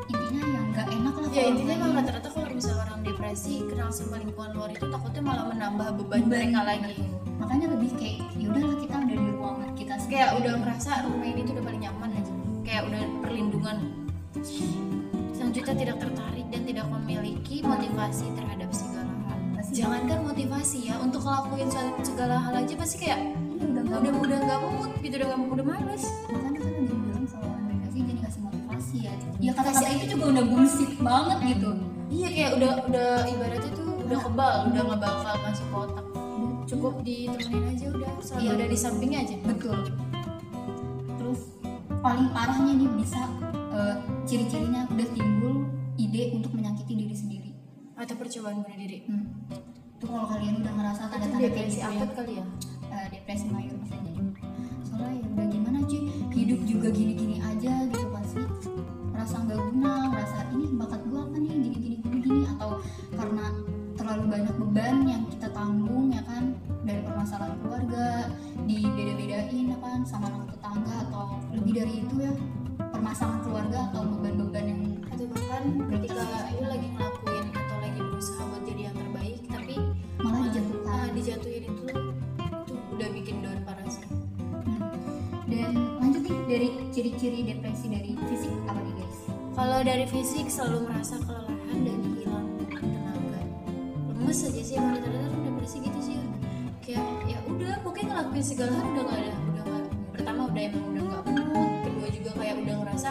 Intinya 0.08 0.42
yang 0.42 0.66
nggak 0.74 0.86
enak 0.88 1.14
lah 1.14 1.30
ya 1.30 1.42
intinya 1.52 1.74
emang 1.78 1.92
rata-rata 2.02 2.28
kalau 2.32 2.48
misalnya 2.52 2.80
orang 2.88 3.00
depresi 3.06 3.54
kenal 3.68 3.90
sama 3.92 4.16
lingkungan 4.18 4.50
luar 4.56 4.70
itu 4.74 4.86
takutnya 4.88 5.22
malah 5.22 5.44
menambah 5.52 5.88
beban, 6.02 6.22
mereka 6.26 6.60
lagi. 6.66 6.94
Makanya 7.38 7.66
lebih 7.76 7.90
kayak 7.94 8.18
yaudahlah 8.34 8.76
kita 8.82 8.94
udah 8.98 9.16
di 9.16 9.30
ruangan 9.30 9.70
kita 9.78 9.94
sendiri. 10.00 10.10
kayak 10.18 10.30
udah 10.42 10.54
merasa 10.58 10.90
rumah 11.06 11.26
ini 11.28 11.40
tuh 11.46 11.52
udah 11.54 11.64
paling 11.64 11.82
nyaman 11.86 12.10
aja. 12.18 12.32
Kayak 12.66 12.82
udah 12.90 13.02
perlindungan. 13.22 13.76
Selanjutnya 15.38 15.74
tidak 15.78 15.96
tertarik 16.02 16.46
dan 16.50 16.62
tidak 16.66 16.86
memiliki 16.90 17.62
motivasi 17.62 18.26
terhadap 18.34 18.70
segala 18.74 18.97
jangankan 19.78 20.18
motivasi 20.24 20.78
ya 20.84 20.98
untuk 20.98 21.20
ngelakuin 21.20 21.68
se- 21.68 21.96
segala 22.04 22.36
hal 22.38 22.54
aja 22.56 22.74
pasti 22.74 22.96
kayak 23.00 23.20
Iya, 23.58 23.66
udah 23.66 23.82
nggak 23.82 23.98
udah 24.00 24.12
udah 24.20 24.38
nggak 24.40 24.60
mood 24.68 24.92
gitu 25.00 25.14
udah 25.16 25.28
nggak 25.28 25.50
udah 25.50 25.66
males. 25.66 26.04
Makanya 26.28 26.58
kan 26.58 26.72
udah 26.78 26.96
bilang 26.96 27.26
kalau 27.26 27.46
orang 27.48 27.66
depresi 27.68 27.98
jadi 28.00 28.20
kasih 28.20 28.40
motivasi 28.40 28.96
ya. 29.00 29.12
Ya 29.38 29.50
kata-kata 29.52 29.88
itu 29.92 30.04
juga 30.08 30.24
udah 30.28 30.44
bullshit 30.44 30.92
banget 30.96 31.38
gitu. 31.48 31.70
Iya 32.08 32.28
kayak 32.28 32.50
udah 32.54 32.72
udah 32.86 33.08
ibaratnya 33.26 33.70
tuh 33.72 33.88
udah 34.00 34.18
kebal 34.20 34.54
udah 34.68 34.82
nggak 34.84 35.00
bakal 35.00 35.34
masuk 35.40 35.66
ke 35.66 35.76
otak. 35.80 36.04
Cukup 36.66 36.94
ditemenin 37.00 37.64
aja 37.68 37.86
udah 37.90 38.10
selalu 38.20 38.40
Iya. 38.40 38.50
ada 38.52 38.64
di 38.66 38.78
sampingnya 38.78 39.18
aja. 39.20 39.34
Betul. 39.42 39.78
Terus 41.16 41.40
paling 41.98 42.28
parahnya 42.30 42.72
nih 42.74 42.90
bisa 42.94 43.20
eh, 43.70 43.94
ciri-cirinya 44.22 44.86
udah 44.86 45.08
timbul 45.10 45.66
ide 45.96 46.22
untuk 46.32 46.52
menyakiti 46.52 46.94
diri 46.94 47.12
sendiri. 47.12 47.50
Atau 47.94 48.14
percobaan 48.14 48.62
bunuh 48.62 48.76
diri. 48.76 49.02
Hmm. 49.04 49.26
Itu 49.98 50.06
kalau 50.06 50.30
kalian 50.30 50.62
udah 50.62 50.72
ngerasa 50.78 51.02
tanda-tanda 51.10 51.38
kayak 51.42 51.50
depresi 51.50 51.78
gitu 51.82 51.90
ya, 51.90 52.06
kali 52.14 52.32
ya? 52.38 52.44
eh, 52.94 53.06
depresi 53.10 53.46
mayor 53.50 53.78
jadi 53.90 54.14
soalnya 54.86 55.10
ya 55.10 55.26
udah 55.26 55.46
gimana 55.50 55.78
cuy 55.90 56.02
hidup 56.38 56.60
juga 56.70 56.88
gini-gini 56.94 57.36
aja 57.42 57.72
gitu 57.90 58.06
pasti. 58.14 58.42
Merasa 59.10 59.34
nggak 59.42 59.58
guna 59.58 59.92
merasa 60.14 60.38
ini 60.54 60.66
bakat 60.78 61.02
gua 61.10 61.26
apa 61.26 61.36
nih 61.42 61.50
gini 61.50 61.68
gini 61.74 61.96
gini 61.98 62.18
gini 62.22 62.42
atau 62.46 62.78
karena 63.10 63.46
terlalu 63.98 64.24
banyak 64.30 64.54
beban 64.62 64.96
yang 65.02 65.22
kita 65.34 65.48
tanggung 65.50 66.14
ya 66.14 66.22
kan? 66.30 66.44
Dari 66.86 67.00
permasalahan 67.02 67.58
keluarga 67.58 68.06
dibeda-bedain 68.70 69.66
ya 69.74 69.78
kan 69.82 70.00
sama 70.06 70.30
anak 70.30 70.54
tetangga 70.54 70.94
atau 71.10 71.24
lebih 71.50 71.72
dari 71.74 71.92
itu 72.06 72.14
ya 72.22 72.32
permasalahan 72.78 73.40
keluarga 73.42 73.78
atau 73.90 74.00
beban-beban 74.14 74.64
yang 74.70 74.80
atau 75.10 75.26
bahkan 75.34 75.62
ketika 75.90 76.22
lu 76.54 76.66
lagi 76.70 76.86
ngelakuin 76.94 77.17
dijatuhin 81.28 81.68
itu 81.68 81.82
itu 81.92 82.74
udah 82.96 83.08
bikin 83.12 83.44
down 83.44 83.60
parah 83.68 83.84
sih. 83.84 84.00
Dan 85.44 85.76
lanjut 86.00 86.24
nih 86.24 86.40
dari 86.48 86.68
ciri-ciri 86.88 87.44
depresi 87.44 87.92
dari 87.92 88.16
fisik 88.32 88.48
apa 88.64 88.80
nih 88.80 88.94
guys? 88.96 89.18
Kalau 89.52 89.78
dari 89.84 90.06
fisik 90.08 90.48
selalu 90.48 90.88
merasa 90.88 91.20
kelelahan 91.20 91.78
dan 91.84 92.00
hilang 92.16 92.48
tenaga. 92.72 93.40
Lemes 94.08 94.40
aja 94.40 94.62
sih 94.64 94.80
emang 94.80 95.04
orang 95.04 95.52
depresi 95.52 95.76
gitu 95.84 96.00
sih. 96.00 96.16
Kayak 96.80 97.04
ya 97.28 97.38
udah 97.44 97.76
pokoknya 97.84 98.08
ngelakuin 98.08 98.44
segala 98.48 98.72
hal 98.72 98.88
udah 98.88 99.04
gak 99.04 99.20
ada 99.20 99.32
udah 99.36 99.64
gak 99.68 99.84
pertama 100.16 100.40
udah 100.48 100.62
emang 100.64 100.84
udah 100.96 101.02
gak 101.12 101.24
mood 101.28 101.72
kedua 101.84 102.08
juga 102.08 102.30
kayak 102.40 102.56
udah 102.64 102.74
ngerasa 102.88 103.10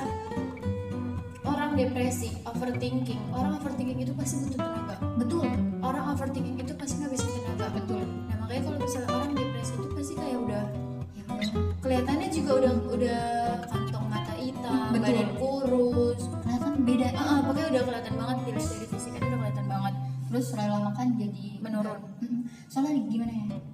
orang 1.46 1.70
depresi 1.78 2.34
overthinking. 2.50 3.22
Orang 3.30 3.62
overthinking 3.62 4.02
itu 4.02 4.14
pasti 4.18 4.42
butuh 4.42 4.58
tenaga. 4.58 4.96
Betul. 5.22 5.46
Orang 5.86 6.18
overthinking 6.18 6.58
itu 6.58 6.67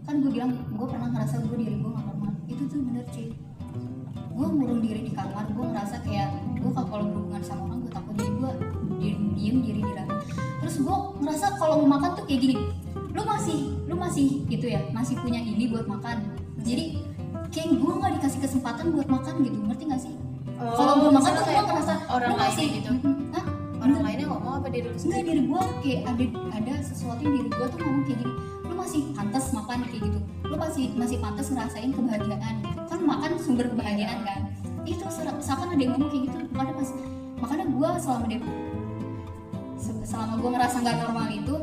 kan 0.03 0.15
gue 0.19 0.31
bilang 0.31 0.51
gue 0.55 0.87
pernah 0.87 1.09
ngerasa 1.11 1.35
gue 1.45 1.57
diri 1.59 1.75
gue 1.79 1.91
gak 1.91 2.05
normal. 2.07 2.31
Itu 2.49 2.63
tuh 2.67 2.79
bener 2.83 3.05
cuy. 3.11 3.27
Gue 4.33 4.47
ngurung 4.49 4.81
diri 4.81 5.01
di 5.07 5.11
kamar 5.13 5.45
gue 5.49 5.65
ngerasa 5.65 5.95
kayak 6.03 6.29
gue 6.57 6.71
kalau 6.71 7.05
berhubungan 7.07 7.43
sama 7.43 7.61
orang 7.69 7.79
gue 7.85 7.91
takut 7.91 8.13
jadi 8.17 8.31
gue 8.33 8.51
diem 8.99 9.21
diem 9.35 9.57
diri 9.61 9.81
di 9.83 9.93
dalam. 9.93 10.17
Terus 10.63 10.75
gue 10.81 10.97
ngerasa 11.21 11.47
kalau 11.59 11.75
mau 11.83 11.89
makan 11.99 12.09
tuh 12.17 12.25
kayak 12.27 12.41
gini 12.41 12.57
lu 13.13 13.21
masih 13.29 13.59
lu 13.85 13.93
masih 13.93 14.41
gitu 14.49 14.65
ya 14.65 14.81
masih 14.89 15.15
punya 15.21 15.39
ini 15.39 15.69
buat 15.69 15.85
makan. 15.85 16.17
Jadi 16.65 16.99
kayak 17.53 17.77
gue 17.77 17.93
nggak 17.93 18.11
dikasih 18.19 18.39
kesempatan 18.41 18.93
buat 18.97 19.05
makan 19.05 19.45
gitu 19.45 19.57
ngerti 19.61 19.83
gak 19.85 20.01
sih? 20.01 20.13
Kalau 20.57 20.93
gue 21.01 21.11
makan 21.11 21.31
tuh 21.37 21.43
gue 21.45 21.63
ngerasa 21.65 21.93
orang 22.09 22.29
lu 22.33 22.35
lain 22.39 22.49
masih 22.49 22.67
gitu. 22.81 22.91
Hah? 23.35 23.45
orang 23.83 23.99
lainnya 23.99 24.25
ngomong 24.31 24.53
apa 24.63 24.67
diri 24.71 24.87
lu 24.87 24.95
enggak 24.95 25.03
sendiri? 25.03 25.27
diri 25.27 25.41
gue 25.43 25.61
kayak 25.83 26.01
ada 26.07 26.25
ada 26.55 26.73
sesuatu 26.87 27.19
yang 27.19 27.33
diri 27.35 27.49
gue 27.51 27.67
tuh 27.67 27.79
ngomong 27.83 28.03
kayak 28.07 28.19
gini 28.23 28.33
masih 28.83 29.01
pantas 29.15 29.45
makan 29.55 29.87
kayak 29.87 30.01
gitu. 30.11 30.19
Lu 30.43 30.55
masih 30.59 30.85
masih 30.99 31.17
pantas 31.23 31.47
ngerasain 31.47 31.91
kebahagiaan. 31.95 32.55
Gitu 32.59 32.81
kan 32.83 32.99
makan 33.07 33.31
sumber 33.39 33.65
kebahagiaan 33.71 34.19
kan? 34.27 34.41
Itu 34.83 35.07
seakan 35.39 35.71
ada 35.71 35.79
yang 35.79 35.95
ngomong 35.95 36.11
kayak 36.11 36.23
gitu? 36.27 36.37
Makanya 36.51 36.73
pas 36.75 36.89
makanya 37.39 37.65
gue 37.71 37.89
selama 37.99 38.25
dia 38.27 38.39
se- 39.79 40.05
selama 40.07 40.33
gue 40.39 40.49
ngerasa 40.51 40.75
nggak 40.83 40.97
normal 41.07 41.27
itu 41.31 41.55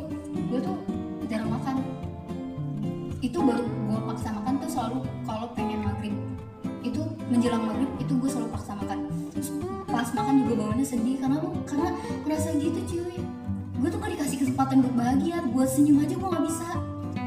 gue 0.48 0.60
tuh 0.64 0.76
jarang 1.28 1.50
makan. 1.52 1.76
Itu 3.20 3.38
baru 3.44 3.64
gue 3.68 3.98
paksa 4.08 4.28
makan 4.32 4.54
tuh 4.64 4.70
selalu 4.72 4.98
kalau 5.28 5.46
pengen 5.52 5.80
maghrib. 5.84 6.16
Itu 6.80 7.04
menjelang 7.28 7.68
maghrib 7.68 7.90
itu 8.00 8.12
gue 8.16 8.30
selalu 8.32 8.48
paksa 8.56 8.72
makan. 8.80 8.98
Terus 9.36 9.48
pas 9.84 10.08
makan 10.16 10.34
juga 10.48 10.52
bawaannya 10.64 10.86
sedih 10.88 11.20
karena 11.20 11.36
lu 11.44 11.52
karena 11.68 11.92
ngerasa 12.24 12.48
gitu 12.56 12.80
cuy. 12.88 13.20
Gue 13.80 13.88
tuh 13.88 13.96
gak 13.96 14.12
dikasih 14.12 14.36
kesempatan 14.44 14.84
buat 14.84 14.94
bahagia. 14.96 15.40
Buat 15.52 15.68
senyum 15.72 16.04
aja 16.04 16.16
gue 16.16 16.28
nggak 16.28 16.44
bisa 16.48 16.68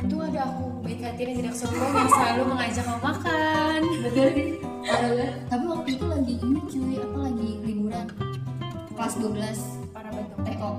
itu 0.04 0.16
ada 0.20 0.40
aku 0.52 0.66
baik 0.84 1.00
hati 1.00 1.22
dan 1.24 1.36
tidak 1.40 1.56
sombong 1.56 1.92
yang 1.96 2.12
selalu 2.12 2.44
mengajak 2.52 2.84
kamu 2.84 3.02
makan. 3.02 3.82
Betul 4.04 4.32
tapi 5.48 5.64
waktu 5.64 5.90
itu 5.96 6.06
lagi 6.06 6.34
ini 6.44 6.60
cuy 6.68 6.96
apa 7.00 7.18
lagi 7.32 7.50
liburan. 7.64 8.08
Kelas 8.94 9.14
12 9.18 9.96
para 9.96 10.10
bentuk 10.12 10.40
TO 10.44 10.70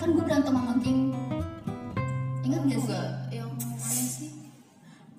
kan 0.00 0.08
gue 0.10 0.24
berantem 0.24 0.54
sama 0.56 0.74
geng. 0.82 1.14
Ingat 2.42 2.62
gak 2.66 2.80
sih? 2.82 3.02
Yang 3.36 3.50
sih? 3.78 4.30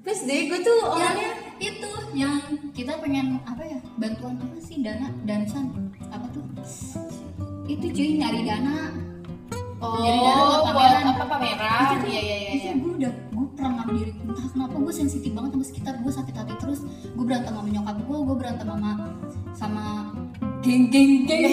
Please 0.03 0.23
deh 0.27 0.51
gue 0.51 0.59
tuh 0.59 0.79
yang 0.81 0.91
orangnya 0.91 1.31
itu. 1.61 1.91
yang 2.13 2.37
kita 2.77 2.93
pengen 3.01 3.41
apa 3.41 3.65
ya 3.65 3.79
bantuan 3.97 4.37
apa 4.37 4.57
sih? 4.59 4.81
Dana 4.81 5.09
dansan. 5.25 5.69
Apa 6.11 6.27
tuh? 6.33 6.43
Itu 7.69 7.85
cuy 7.93 8.19
nyari 8.19 8.41
dana 8.43 8.91
oh 9.83 9.99
Jadi 9.99 10.19
darah 10.23 10.43
buat 10.47 10.61
buat 10.63 10.63
pameran. 10.71 11.05
apa 11.11 11.25
pameran? 11.27 11.87
Iya 12.07 12.21
iya 12.23 12.35
iya 12.39 12.51
itu 12.55 12.67
iya. 12.67 12.73
gue 12.79 12.91
udah 12.97 13.11
gue 13.13 13.45
pernah 13.53 13.71
ngambil 13.83 13.95
diri 13.99 14.11
entah 14.23 14.47
kenapa 14.55 14.75
gue 14.79 14.93
sensitif 14.95 15.31
banget 15.35 15.51
sama 15.53 15.65
sekitar 15.67 15.93
gue 15.99 16.13
sakit 16.15 16.35
hati 16.39 16.53
terus. 16.57 16.79
Gue 17.13 17.25
berantem 17.27 17.53
sama 17.53 17.69
nyokap 17.69 17.97
gue 17.99 18.17
gue 18.23 18.35
berantem 18.39 18.67
sama 18.71 18.89
sama 19.53 19.83
geng 20.63 20.87
geng 20.87 21.11
geng. 21.27 21.43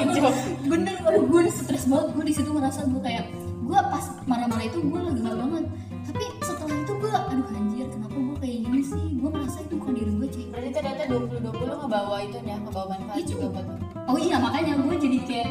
Bener 0.70 0.94
gue 1.00 1.42
stres 1.48 1.84
banget. 1.88 2.08
Gue 2.12 2.24
di 2.28 2.34
situ 2.36 2.50
ngerasa 2.52 2.80
gue 2.84 3.00
kayak 3.00 3.24
gue 3.64 3.80
pas 3.88 4.04
marah-marah 4.28 4.66
itu 4.68 4.78
gue 4.84 5.00
lagi 5.00 5.20
marah 5.24 5.38
banget. 5.48 5.64
Tapi 6.10 6.24
setelah 6.44 6.76
itu 6.76 6.92
gue 6.92 7.12
aduh 7.12 7.48
anjir 7.56 7.86
kenapa 7.88 8.16
gue 8.20 8.36
kayak 8.44 8.58
gini 8.68 8.82
sih? 8.84 9.04
Gue 9.16 9.30
merasa 9.32 9.58
itu 9.64 9.74
bukan 9.80 9.94
diri 9.96 10.12
gue 10.12 10.28
cuy 10.28 10.44
berarti 10.52 10.70
ternyata 10.76 11.02
20 11.08 11.40
20 11.40 11.80
ngebawa 11.80 12.16
itu 12.20 12.36
ya 12.44 12.56
ngebawa 12.60 12.86
manfaat 12.92 13.18
Itu. 13.22 13.30
juga 13.34 13.46
buat 13.54 13.66
oh 14.10 14.18
iya 14.18 14.36
makanya 14.42 14.72
gue 14.76 14.96
jadi 14.98 15.18
kayak 15.24 15.48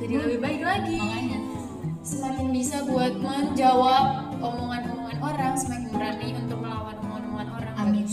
jadi 0.00 0.14
lebih 0.24 0.38
baik 0.40 0.62
lagi. 0.64 0.96
Makanya. 0.96 1.40
Semakin 2.02 2.46
bisa 2.50 2.82
buat 2.88 3.12
menjawab 3.20 4.34
omongan-omongan 4.40 5.18
orang 5.20 5.54
semakin 5.54 5.88
berani 5.92 6.28
untuk 6.34 6.58
melawan 6.64 6.96
omongan-omongan 7.04 7.48
orang. 7.60 7.74
Amin. 7.76 8.08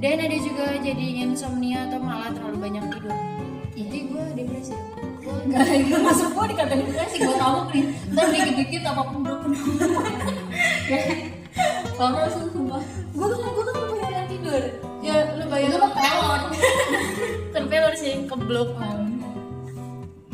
Dan 0.00 0.16
ada 0.22 0.38
juga 0.40 0.80
jadi 0.80 1.06
insomnia 1.28 1.90
atau 1.90 2.00
malah 2.00 2.30
terlalu 2.32 2.70
banyak 2.70 2.84
tidur. 2.94 3.12
Iya. 3.12 3.86
jadi 3.86 3.98
gue 4.06 4.24
depresi. 4.38 4.74
Gue 5.20 5.36
Gak, 5.52 5.62
gak 5.92 6.00
masuk 6.00 6.28
gue 6.32 6.44
dikata 6.56 6.74
depresi 6.80 7.16
gue 7.20 7.36
tahu 7.36 7.58
nih 7.70 7.84
ntar 8.12 8.26
dikit-dikit 8.32 8.82
apa 8.88 9.02
pun 9.04 9.18
broken 9.20 9.52
Parah 12.00 12.28
sumpah 12.32 12.82
gue 13.12 13.26
kan 13.28 13.38
gue 13.44 13.64
kan 13.68 13.74
kebanyakan 13.76 14.24
tidur. 14.30 14.62
Ya 15.04 15.16
lu 15.36 15.44
bayangin. 15.50 15.80
Mah 15.80 15.92
pelor 15.92 16.40
kan 17.50 17.64
pelor 17.68 17.94
sih 17.98 18.24
keblok 18.24 18.70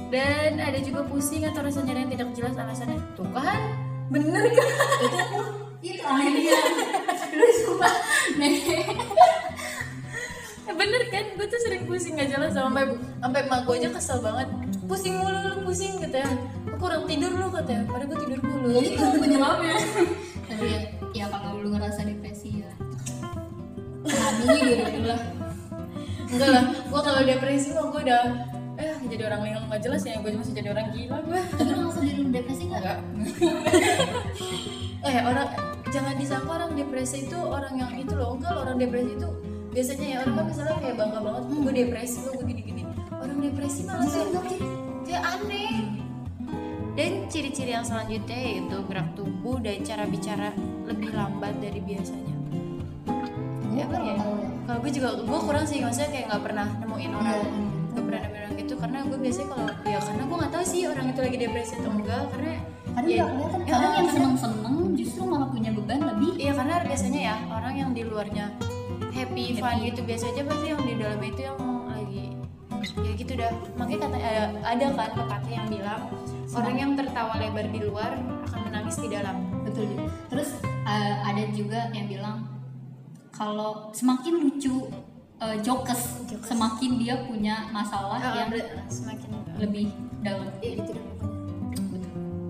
dan 0.07 0.63
ada 0.63 0.79
juga 0.79 1.03
pusing 1.07 1.43
atau 1.43 1.67
rasa 1.67 1.83
nyeri 1.83 2.07
yang 2.07 2.13
tidak 2.15 2.29
jelas 2.39 2.55
alasannya? 2.55 2.99
Tuh 3.19 3.27
kan. 3.35 3.61
Bener 4.07 4.45
kan? 4.55 4.71
Itu 5.83 6.03
aneh 6.07 6.31
dia. 6.39 6.59
Lu 7.35 7.47
sumpah. 7.67 7.95
Eh, 10.67 10.75
bener 10.75 11.03
kan? 11.11 11.25
Gue 11.39 11.47
tuh 11.47 11.61
sering 11.63 11.87
pusing 11.87 12.19
gak 12.19 12.31
jelas 12.31 12.55
sampai 12.55 12.91
sampai 13.23 13.41
emak 13.47 13.61
gue 13.67 13.75
aja 13.83 13.91
kesel 13.91 14.19
banget. 14.23 14.47
Pusing 14.87 15.15
mulu 15.19 15.39
lu 15.43 15.57
pusing 15.67 15.99
katanya 15.99 16.35
aku 16.71 16.87
kurang 16.87 17.03
tidur 17.11 17.31
lu 17.35 17.51
katanya 17.51 17.83
padahal 17.91 18.07
gue 18.11 18.19
tidur 18.23 18.41
mulu. 18.47 18.69
Ya 18.75 18.81
itu 18.83 19.19
penyebabnya. 19.23 19.75
Tapi 20.47 20.67
ya, 20.67 20.81
ya 21.15 21.25
kalau 21.31 21.63
lu 21.63 21.75
ngerasa 21.75 22.07
depresi 22.07 22.63
ya. 22.63 22.71
Diri 24.47 24.75
dulu 24.79 25.07
lah. 25.11 25.21
Enggak 26.31 26.51
lah. 26.51 26.65
Gue 26.87 27.01
kalau 27.03 27.21
depresi 27.27 27.69
mah 27.75 27.87
gue 27.91 28.01
udah 28.07 28.23
eh 28.77 28.97
jadi 29.09 29.23
orang 29.33 29.41
yang 29.49 29.63
gak 29.73 29.81
jelas 29.81 30.03
ya 30.05 30.21
gue 30.21 30.31
masih 30.37 30.53
jadi 30.53 30.69
orang 30.73 30.87
gila 30.93 31.19
gue. 31.25 31.41
Tapi 31.57 31.73
diri 32.05 32.21
lu 32.21 32.29
depresi 32.29 32.65
gak? 32.69 32.81
enggak 32.81 32.99
eh 35.07 35.17
orang 35.23 35.49
jangan 35.89 36.15
disangka 36.19 36.51
orang 36.51 36.71
depresi 36.75 37.17
itu 37.25 37.39
orang 37.39 37.75
yang 37.79 37.93
itu 37.97 38.13
loh. 38.13 38.37
Enggak 38.37 38.53
loh, 38.53 38.63
orang 38.69 38.77
depresi 38.77 39.13
itu 39.17 39.29
biasanya 39.77 40.07
ya 40.09 40.17
orang 40.25 40.35
kan 40.41 40.45
misalnya 40.49 40.77
kayak 40.81 40.97
bangga 40.97 41.19
banget 41.21 41.43
gue 41.53 41.73
depresi 41.73 42.19
gue 42.25 42.45
gini-gini. 42.45 42.83
Orang 43.17 43.39
depresi 43.41 43.81
malah 43.85 44.05
kayak 44.09 44.61
kayak 45.05 45.23
aneh. 45.25 45.77
Dan 46.97 47.29
ciri-ciri 47.29 47.77
yang 47.77 47.85
selanjutnya 47.85 48.41
yaitu 48.41 48.77
gerak 48.89 49.09
tubuh 49.13 49.61
dan 49.61 49.85
cara 49.85 50.09
bicara 50.09 50.49
lebih 50.89 51.13
lambat 51.13 51.53
dari 51.61 51.81
biasanya. 51.85 52.35
Ya, 53.77 53.85
apa 53.85 54.01
ya? 54.01 54.17
kalau 54.65 54.79
gue 54.81 54.93
juga 54.97 55.09
gue 55.21 55.39
kurang 55.45 55.65
sih. 55.69 55.85
Maksudnya 55.85 56.09
kayak 56.09 56.27
nggak 56.33 56.43
pernah 56.49 56.67
nemuin 56.81 57.13
orang. 57.13 57.37
Iya. 57.45 57.76
Nggak 57.97 58.05
pernah 58.13 58.23
orang 58.29 58.55
gitu 58.61 58.75
karena 58.77 58.99
gue 59.09 59.19
biasanya 59.25 59.49
kalau 59.49 59.67
ya 59.89 59.99
karena 60.05 60.23
gue 60.29 60.37
nggak 60.37 60.53
tahu 60.53 60.65
sih 60.69 60.81
orang 60.85 61.07
itu 61.09 61.21
lagi 61.25 61.37
depresi 61.41 61.73
atau 61.81 61.93
enggak 61.97 62.25
karena 62.29 62.55
Kadang 62.97 63.13
ya, 63.13 63.25
gak 63.29 63.69
ya, 63.69 63.75
Kadang 63.77 63.93
yang 63.93 64.09
seneng-seneng 64.09 64.77
justru 64.97 65.23
malah 65.29 65.49
punya 65.53 65.69
beban 65.69 66.01
lebih. 66.01 66.33
Iya 66.41 66.53
karena 66.57 66.75
biasanya 66.81 67.21
ya 67.21 67.37
orang 67.53 67.75
yang 67.77 67.91
di 67.93 68.03
luarnya 68.09 68.47
happy, 69.13 69.45
fun 69.61 69.85
gitu 69.85 70.01
biasa 70.01 70.25
aja 70.33 70.43
pasti 70.49 70.67
yang 70.73 70.81
di 70.81 70.95
dalam 70.97 71.21
itu 71.21 71.41
yang 71.45 71.61
lagi 71.93 72.25
ya 73.05 73.13
gitu 73.21 73.33
dah. 73.37 73.53
Makanya 73.77 74.01
kata 74.09 74.17
ada, 74.17 74.45
ada 74.65 74.87
kan 74.97 75.11
pepatah 75.13 75.53
yang 75.53 75.69
bilang 75.69 76.03
orang 76.57 76.77
yang 76.81 76.91
tertawa 76.97 77.33
lebar 77.37 77.67
di 77.69 77.81
luar 77.85 78.13
akan 78.49 78.61
menangis 78.65 78.97
di 78.97 79.09
dalam. 79.13 79.37
Betul. 79.61 79.93
Juga. 79.93 80.09
terus 80.33 80.51
uh, 80.89 81.15
ada 81.21 81.43
juga 81.53 81.93
yang 81.93 82.09
bilang 82.09 82.49
kalau 83.29 83.93
semakin 83.93 84.41
lucu 84.41 84.89
uh, 85.41 85.57
jokes, 85.61 86.23
Jokes. 86.29 86.47
semakin 86.49 86.91
dia 87.01 87.15
punya 87.25 87.69
masalah 87.71 88.19
Ah, 88.21 88.35
yang 88.45 88.51
semakin 88.89 89.31
lebih 89.59 89.93
dalam. 90.21 90.49
Iya, 90.61 90.81
gitu 90.85 90.93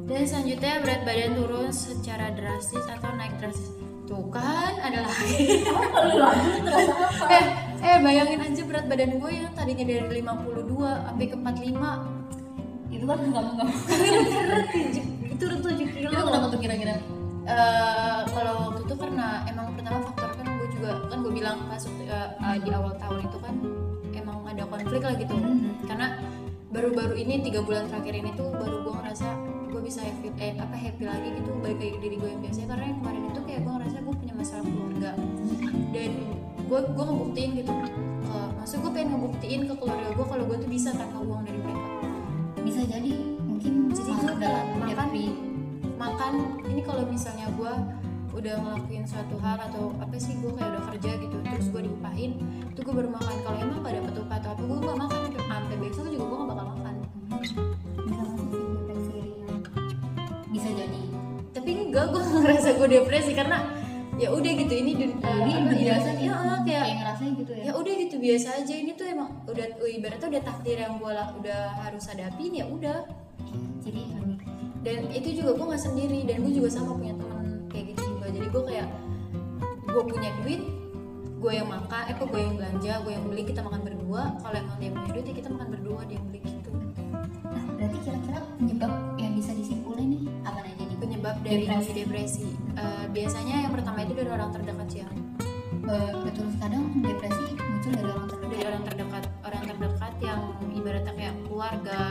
dan 0.07 0.23
selanjutnya 0.23 0.81
berat 0.87 1.03
badan 1.03 1.35
turun 1.35 1.69
secara 1.75 2.31
drastis 2.31 2.87
atau 2.87 3.11
naik 3.19 3.35
drastis? 3.43 3.75
Tuh 4.07 4.23
kan 4.31 4.79
ada 4.79 5.03
lagi. 5.03 5.67
Eh 7.27 7.45
eh 7.83 7.97
bayangin 8.01 8.39
aja 8.39 8.63
berat 8.65 8.87
badan 8.87 9.19
gue 9.19 9.31
yang 9.35 9.51
tadinya 9.53 9.83
dari 9.83 10.23
52 10.23 10.79
sampai 10.79 11.27
ke 11.27 11.37
45 11.37 12.95
itu 12.95 13.03
kan 13.05 13.19
kamu 13.19 13.35
nggak 13.35 13.69
itu 15.35 15.43
udah 15.43 15.59
7 15.59 15.75
kilo. 15.91 16.09
Itu 16.09 16.23
kenapa 16.23 16.47
tuh 16.55 16.61
kira-kira? 16.63 16.95
Eh, 17.47 18.21
kalau 18.31 18.55
waktu 18.71 18.81
itu 18.87 18.95
karena 18.95 19.27
emang 19.51 19.75
pertama 19.75 19.99
faktor 20.07 20.23
kan 20.23 20.26
juga 20.77 21.09
kan 21.09 21.19
gue 21.21 21.33
bilang 21.33 21.57
pas 21.67 21.81
eh, 21.81 22.05
eh, 22.07 22.57
di 22.61 22.71
awal 22.71 22.93
tahun 22.97 23.19
itu 23.25 23.39
kan 23.41 23.55
emang 24.13 24.37
ada 24.45 24.63
konflik 24.65 25.01
lah 25.01 25.15
gitu. 25.17 25.35
Mhm. 25.35 25.89
karena 25.89 26.07
baru-baru 26.67 27.15
ini 27.17 27.41
tiga 27.41 27.65
bulan 27.65 27.89
terakhir 27.89 28.15
ini 28.15 28.31
tuh 28.37 28.53
baru 28.53 28.85
gue 28.85 28.93
ngerasa 28.93 29.29
gue 29.67 29.81
bisa 29.81 30.01
happy 30.03 30.29
eh 30.37 30.53
apa 30.57 30.77
happy 30.77 31.05
lagi 31.05 31.29
gitu 31.37 31.51
balik 31.61 31.79
lagi 31.81 31.97
diri 31.99 32.17
gue 32.17 32.29
yang 32.29 32.41
biasanya 32.41 32.69
karena 32.71 32.85
yang 32.87 32.99
kemarin 33.01 33.23
itu 33.27 33.41
kayak 33.45 33.61
gue 33.65 33.73
ngerasa 33.73 33.97
gue 33.99 34.15
punya 34.17 34.35
masalah 34.35 34.65
keluarga. 34.65 35.11
Dan 35.93 36.11
gue 36.67 36.81
gue 36.83 37.05
ngebuktiin 37.07 37.51
gitu. 37.57 37.73
Uh, 38.27 38.49
maksud 38.59 38.77
gue 38.83 38.91
pengen 38.91 39.09
ngebuktiin 39.15 39.61
ke 39.65 39.75
keluarga 39.79 40.09
gue 40.11 40.27
kalau 40.27 40.45
gue 40.45 40.57
tuh 40.59 40.71
bisa 40.71 40.91
tanpa 40.93 41.19
uang 41.23 41.43
dari 41.45 41.59
mereka. 41.63 41.89
Bisa 42.61 42.81
jadi 42.85 43.13
mungkin 43.41 43.73
Jadi 43.95 44.11
gue 44.13 44.33
dalam 44.37 44.65
makan- 44.77 45.09
depri 45.09 45.27
makan. 45.97 46.33
Ini 46.67 46.81
kalau 46.83 47.05
misalnya 47.07 47.47
gue 47.55 47.73
udah 48.37 48.55
ngelakuin 48.61 49.05
suatu 49.09 49.41
hal 49.41 49.57
atau 49.57 49.97
apa 49.97 50.17
sih 50.21 50.37
gue 50.45 50.53
kayak 50.53 50.77
udah 50.77 50.85
kerja 50.93 51.11
gitu 51.17 51.37
terus 51.41 51.67
gue 51.73 51.83
diupahin 51.89 52.37
tuh 52.77 52.83
gue 52.85 52.95
baru 52.95 53.09
makan. 53.09 53.37
Kalau 53.41 53.59
emang 53.59 53.81
gak 53.81 53.95
dapet 53.97 54.15
upah 54.21 54.37
atau 54.37 54.51
apa 54.53 54.63
gue 54.63 54.77
gak 54.77 54.99
makan. 55.01 55.21
Sampai 55.25 55.45
sampai 55.49 55.77
besok 55.81 56.05
juga 56.13 56.25
gue 56.29 56.37
gak 56.37 56.49
bakal 56.53 56.67
makan. 56.77 56.95
Bisa 60.53 60.69
jadi. 60.69 61.01
Tapi 61.57 61.71
enggak 61.73 62.07
gue 62.13 62.23
ngerasa 62.23 62.69
gue 62.77 62.89
depresi 62.93 63.33
karena 63.33 63.59
ya 64.17 64.29
udah 64.33 64.53
gitu 64.53 64.73
ini 64.73 64.93
dun- 64.97 65.21
jadi 65.21 65.53
apa, 65.53 65.65
udah 65.69 65.77
biasa 65.77 66.09
ya, 66.09 66.21
ya. 66.25 66.37
kayak 66.65 66.65
kayak 66.65 66.97
ngerasain 67.05 67.33
gitu 67.37 67.53
ya. 67.53 67.63
ya 67.69 67.73
udah 67.73 67.93
gitu 68.05 68.17
biasa 68.21 68.49
aja. 68.61 68.75
Ini 68.77 68.93
tuh 68.93 69.07
emang 69.09 69.29
udah 69.49 69.65
ibaratnya 69.81 70.29
udah 70.29 70.43
takdir 70.45 70.77
yang 70.77 71.01
gue 71.01 71.13
udah 71.41 71.61
harus 71.89 72.05
hadapin 72.05 72.53
ya 72.53 72.69
udah. 72.69 73.09
Jadi 73.81 74.03
dan 74.87 75.03
itu 75.11 75.43
juga 75.43 75.59
gue 75.59 75.67
nggak 75.67 75.83
sendiri 75.83 76.21
dan 76.31 76.47
gue 76.47 76.53
juga 76.63 76.71
sama 76.71 76.95
punya 76.95 77.19
teman 77.19 77.67
kayak 77.67 77.91
gitu 77.91 78.06
jadi 78.37 78.47
gue 78.53 78.63
kayak 78.69 78.89
gue 79.89 80.03
punya 80.05 80.31
duit 80.45 80.63
gue 81.37 81.53
yang 81.53 81.69
makan 81.69 82.03
eh 82.09 82.15
kok 82.17 82.27
gue 82.33 82.41
yang 82.41 82.55
belanja 82.57 82.93
gue 83.05 83.13
yang 83.13 83.25
beli 83.29 83.43
kita 83.45 83.61
makan 83.61 83.81
berdua. 83.85 84.23
Kalau 84.41 84.57
emang 84.57 84.77
dia 84.81 84.91
punya 84.93 85.09
duit 85.13 85.25
ya 85.29 85.35
kita 85.37 85.49
makan 85.53 85.69
berdua 85.69 86.01
dia 86.09 86.17
yang 86.17 86.27
beli 86.33 86.41
gitu. 86.43 86.71
Nah 87.45 87.63
berarti 87.77 87.97
kira-kira 88.03 88.39
penyebab 88.57 88.93
yang 89.21 89.33
bisa 89.37 89.53
disimpulin 89.53 90.07
nih 90.17 90.23
apa 90.49 90.59
aja 90.65 90.83
nih 90.85 90.97
penyebab 90.97 91.37
dari 91.45 91.65
Depresi. 91.69 91.93
depresi, 91.93 92.49
Eh, 92.77 93.05
biasanya 93.09 93.57
yang 93.69 93.73
pertama 93.73 94.05
itu 94.05 94.13
dari 94.17 94.31
orang 94.33 94.51
terdekat 94.53 94.87
sih 94.93 95.01
ya. 95.05 95.09
Eh, 95.87 96.13
betul. 96.25 96.47
Kadang 96.57 96.85
depresi 97.05 97.45
muncul 97.57 97.91
dari 97.93 98.11
orang 98.11 98.27
terdekat. 98.29 98.51
Dari 98.53 98.65
orang 98.65 98.83
terdekat. 98.85 99.25
Orang 99.45 99.63
terdekat 99.65 100.15
yang 100.25 100.41
ibaratnya 100.73 101.13
kayak 101.17 101.35
keluarga 101.47 102.03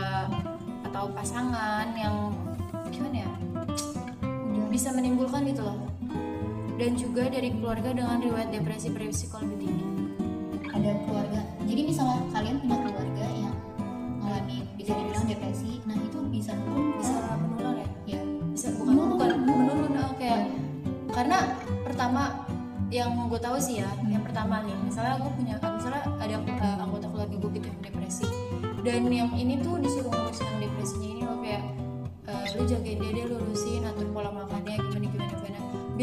atau 0.86 1.04
pasangan 1.12 1.92
yang 1.98 2.34
gimana 2.94 3.26
ya 3.26 3.32
bisa 4.76 4.92
menimbulkan 4.92 5.48
gitu 5.48 5.64
loh. 5.64 5.88
Dan 6.76 7.00
juga 7.00 7.32
dari 7.32 7.56
keluarga 7.56 7.96
dengan 7.96 8.20
riwayat 8.20 8.52
depresi 8.52 8.92
berisiko 8.92 9.40
lebih 9.40 9.64
tinggi. 9.64 9.88
Ada 10.76 10.92
keluarga 11.08 11.46
jadi 11.66 11.82
misalnya 11.82 12.22
kalian 12.30 12.56
punya 12.62 12.78
keluarga 12.78 13.26
yang 13.34 13.56
mengalami 14.22 14.58
bisa 14.78 14.92
dibilang 14.94 15.26
depresi 15.26 15.82
nah 15.90 15.98
itu 15.98 16.20
bisa 16.30 16.52
nurun 16.54 16.94
bisa 17.02 17.16
menular 17.42 17.76
ya? 17.82 17.88
Ya. 18.16 18.22
Bisa 18.54 18.68
bukan 18.78 18.96
bukan 19.18 19.30
menurun 19.44 19.98
oh, 19.98 20.14
kayak 20.22 20.54
karena 21.10 21.58
pertama 21.82 22.46
yang 22.94 23.28
gue 23.28 23.40
tahu 23.42 23.58
sih 23.58 23.82
ya 23.82 23.90
yang 24.06 24.22
pertama 24.22 24.62
nih 24.62 24.78
misalnya 24.86 25.18
gue 25.20 25.32
punya 25.34 25.56
misalnya 25.58 26.02
ada 26.22 26.36
uh, 26.38 26.75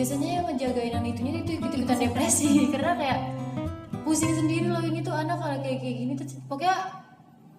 biasanya 0.03 0.43
yang 0.43 0.47
ngejagain 0.51 0.93
yang 0.99 1.07
itunya 1.07 1.33
itu 1.47 1.63
ikut 1.63 1.71
ikutan 1.79 1.99
depresi 2.03 2.51
karena 2.75 2.99
kayak 2.99 3.21
pusing 4.03 4.35
sendiri 4.35 4.67
loh 4.67 4.83
ini 4.83 4.99
tuh 4.99 5.15
anak 5.15 5.39
kalau 5.39 5.63
kayak 5.63 5.79
kayak 5.79 5.95
gini 5.95 6.13
tuh 6.19 6.27
pokoknya 6.51 6.75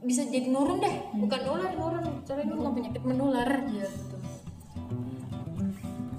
bisa 0.03 0.27
jadi 0.27 0.51
nurun 0.51 0.83
deh. 0.83 0.95
Bukan 1.15 1.39
nular 1.47 1.71
nurun. 1.79 2.03
Soalnya 2.27 2.51
ini 2.51 2.53
bukan 2.59 2.71
penyakit 2.75 3.03
menular. 3.07 3.47
Iya 3.47 3.87
betul. 3.87 4.19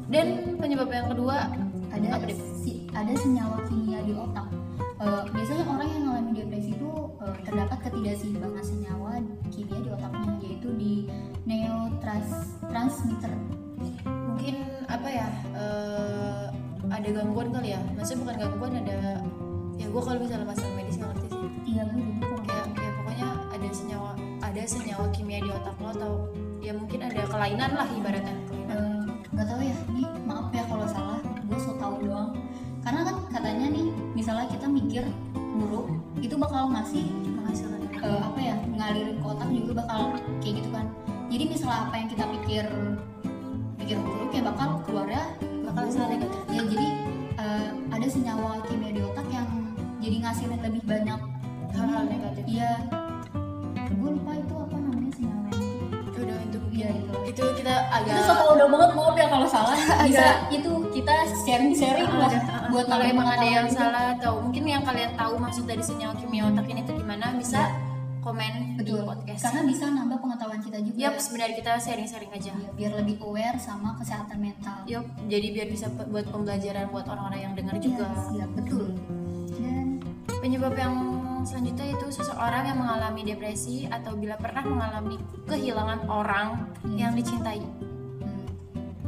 Dan 0.08 0.26
penyebab 0.56 0.88
yang 0.88 1.12
kedua 1.12 1.52
ada 1.92 2.08
Apa 2.16 2.24
deh? 2.24 2.38
si 2.64 2.88
ada 2.96 3.12
senyawa 3.12 3.60
kimia 3.68 4.00
di 4.00 4.16
otak. 4.16 4.48
Eh, 5.04 5.22
biasanya 5.28 5.68
orang 5.68 5.88
yang 5.92 6.08
mengalami 6.08 6.32
depresi 6.40 6.72
itu 6.72 6.92
eh, 7.20 7.36
terdapat 7.44 7.78
ketidakseimbangan 7.84 8.64
senyawa 8.64 9.20
kimia 9.52 9.80
di 9.84 9.90
otaknya 9.92 10.32
yaitu 10.40 10.68
di 10.80 11.04
neurotransmitter 11.44 13.63
mungkin 14.06 14.56
apa 14.86 15.08
ya 15.08 15.26
eh, 15.56 16.46
ada 16.90 17.08
gangguan 17.10 17.48
kali 17.50 17.74
ya. 17.74 17.80
Maksudnya 17.98 18.20
bukan 18.22 18.36
gangguan 18.38 18.72
ada 18.84 18.98
ya 19.74 19.86
gue 19.90 20.02
kalau 20.02 20.18
misalnya 20.22 20.46
masalah 20.46 20.72
medis 20.78 20.96
nggak 20.98 21.10
ngerti 21.14 21.28
sih. 21.32 21.50
Iya 21.74 21.82
gue 21.90 22.02
juga 22.02 22.28
kayak 22.46 22.66
kayak 22.76 22.92
pokoknya 23.00 23.28
ada 23.50 23.68
senyawa 23.74 24.12
ada 24.44 24.62
senyawa 24.68 25.06
kimia 25.10 25.38
di 25.42 25.50
otak 25.50 25.76
lo 25.82 25.88
atau 25.90 26.12
ya 26.62 26.72
mungkin 26.72 27.00
ada 27.02 27.22
kelainan 27.26 27.70
lah 27.74 27.88
ibaratnya. 27.90 28.36
Nggak 29.34 29.46
tahu 29.50 29.60
ya. 29.66 29.76
Ini 29.90 30.04
maaf 30.24 30.48
ya 30.54 30.62
kalau 30.70 30.86
salah. 30.86 31.20
Gue 31.50 31.58
so 31.58 31.74
tau 31.74 31.98
doang. 31.98 32.38
Karena 32.86 33.00
kan 33.02 33.16
katanya 33.32 33.66
nih 33.72 33.86
misalnya 34.14 34.46
kita 34.46 34.66
mikir 34.68 35.02
buruk 35.34 35.90
itu 36.22 36.34
bakal 36.38 36.70
ngasih 36.70 37.04
penghasilan. 37.34 37.80
eh, 38.04 38.20
apa 38.20 38.36
ya 38.36 38.56
ngalirin 38.68 39.16
ke 39.16 39.24
otak 39.24 39.48
juga 39.48 39.72
bakal 39.80 40.12
kayak 40.44 40.54
gitu 40.60 40.68
kan. 40.70 40.86
Jadi 41.32 41.44
misalnya 41.48 41.88
apa 41.88 41.94
yang 41.96 42.08
kita 42.12 42.24
pikir 42.38 42.64
buruk 44.02 44.30
ya 44.34 44.42
bakal 44.42 44.68
keluarnya 44.86 45.22
bakal 45.66 45.84
salah 45.90 46.08
negatif. 46.14 46.40
Ya 46.50 46.62
jadi 46.66 46.88
eh, 47.38 47.68
ada 47.92 48.06
senyawa 48.06 48.50
kimia 48.66 48.90
di 48.90 49.00
otak 49.02 49.26
yang 49.30 49.48
jadi 50.00 50.16
ngasilin 50.20 50.60
lebih 50.60 50.82
banyak 50.84 51.20
hal-hal 51.74 52.02
negatif. 52.06 52.44
Iya. 52.46 52.72
Gue 53.94 54.10
lupa 54.14 54.32
itu 54.36 54.54
apa 54.54 54.76
namanya 54.76 55.12
senyawa 55.14 55.48
itu 56.10 56.18
udah 56.22 56.38
itu 56.44 56.58
iya. 56.74 56.88
itu. 56.92 57.12
Itu 57.34 57.44
kita 57.58 57.74
agak 57.90 58.14
itu 58.14 58.22
so 58.26 58.32
tau 58.34 58.50
udah 58.54 58.66
banget 58.70 58.90
maaf 58.94 59.14
ya 59.16 59.26
kalau 59.30 59.46
salah. 59.48 59.76
Bisa 60.08 60.26
itu 60.50 60.72
kita 60.94 61.14
sharing 61.46 61.74
sharing 61.74 62.10
lah 62.10 62.30
Ada- 62.30 62.70
buat 62.74 62.86
kalau 62.90 63.04
emang 63.06 63.28
ada 63.30 63.46
yang 63.46 63.68
salah 63.70 64.18
atau 64.18 64.42
mungkin 64.42 64.66
yang 64.66 64.82
kalian 64.82 65.14
tahu 65.14 65.38
maksud 65.38 65.62
dari 65.62 65.78
senyawa 65.78 66.14
kimia 66.18 66.50
otak 66.50 66.66
ini 66.66 66.82
tuh 66.82 66.98
gimana 66.98 67.30
bisa 67.38 67.70
komen 68.24 68.80
betul. 68.80 69.04
di 69.04 69.04
podcast. 69.04 69.40
Karena 69.44 69.60
bisa 69.68 69.84
nambah 69.92 70.18
pengetahuan 70.18 70.60
kita 70.64 70.78
juga 70.80 70.96
Yap, 70.96 71.14
sebenarnya 71.20 71.54
kita 71.60 71.72
sharing-sharing 71.76 72.32
aja. 72.32 72.50
Iya, 72.56 72.70
biar 72.72 72.92
lebih 73.04 73.16
aware 73.20 73.58
sama 73.60 73.92
kesehatan 74.00 74.40
mental. 74.40 74.80
Yup, 74.88 75.04
jadi 75.28 75.46
biar 75.52 75.68
bisa 75.68 75.86
buat 75.92 76.26
pembelajaran 76.32 76.88
buat 76.88 77.04
orang-orang 77.04 77.40
yang 77.44 77.54
dengar 77.54 77.76
juga. 77.76 78.08
Iya, 78.32 78.46
betul. 78.56 78.96
Dan 79.60 80.00
Penyebab 80.44 80.76
yang 80.76 80.94
selanjutnya 81.44 81.96
itu 81.96 82.06
seseorang 82.20 82.68
yang 82.68 82.76
mengalami 82.80 83.24
depresi 83.24 83.88
atau 83.88 84.12
bila 84.12 84.36
pernah 84.36 84.64
mengalami 84.64 85.16
kehilangan 85.48 86.04
orang 86.08 86.68
yang 86.96 87.16
dicintai. 87.16 87.64
Hmm, 88.20 88.44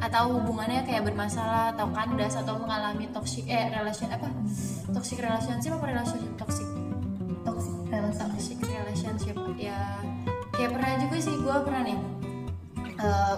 atau 0.01 0.41
hubungannya 0.41 0.85
kayak 0.89 1.05
bermasalah 1.05 1.77
atau 1.77 1.93
kandas 1.93 2.41
atau 2.41 2.57
mengalami 2.57 3.09
toxic 3.13 3.45
eh 3.53 3.69
relation 3.69 4.09
apa? 4.13 4.33
Toxic 4.97 5.21
relationship 5.21 5.77
apa 5.77 5.85
relationship 5.93 6.33
toxic? 6.41 6.69
Toxic 7.45 7.75
relation 7.93 8.29
toxic 8.33 8.57
relationship. 8.97 9.37
Ya 9.61 10.01
kayak 10.57 10.73
pernah 10.73 10.91
juga 11.05 11.17
sih 11.21 11.37
gue 11.37 11.57
pernah 11.69 11.83
nih 11.85 11.99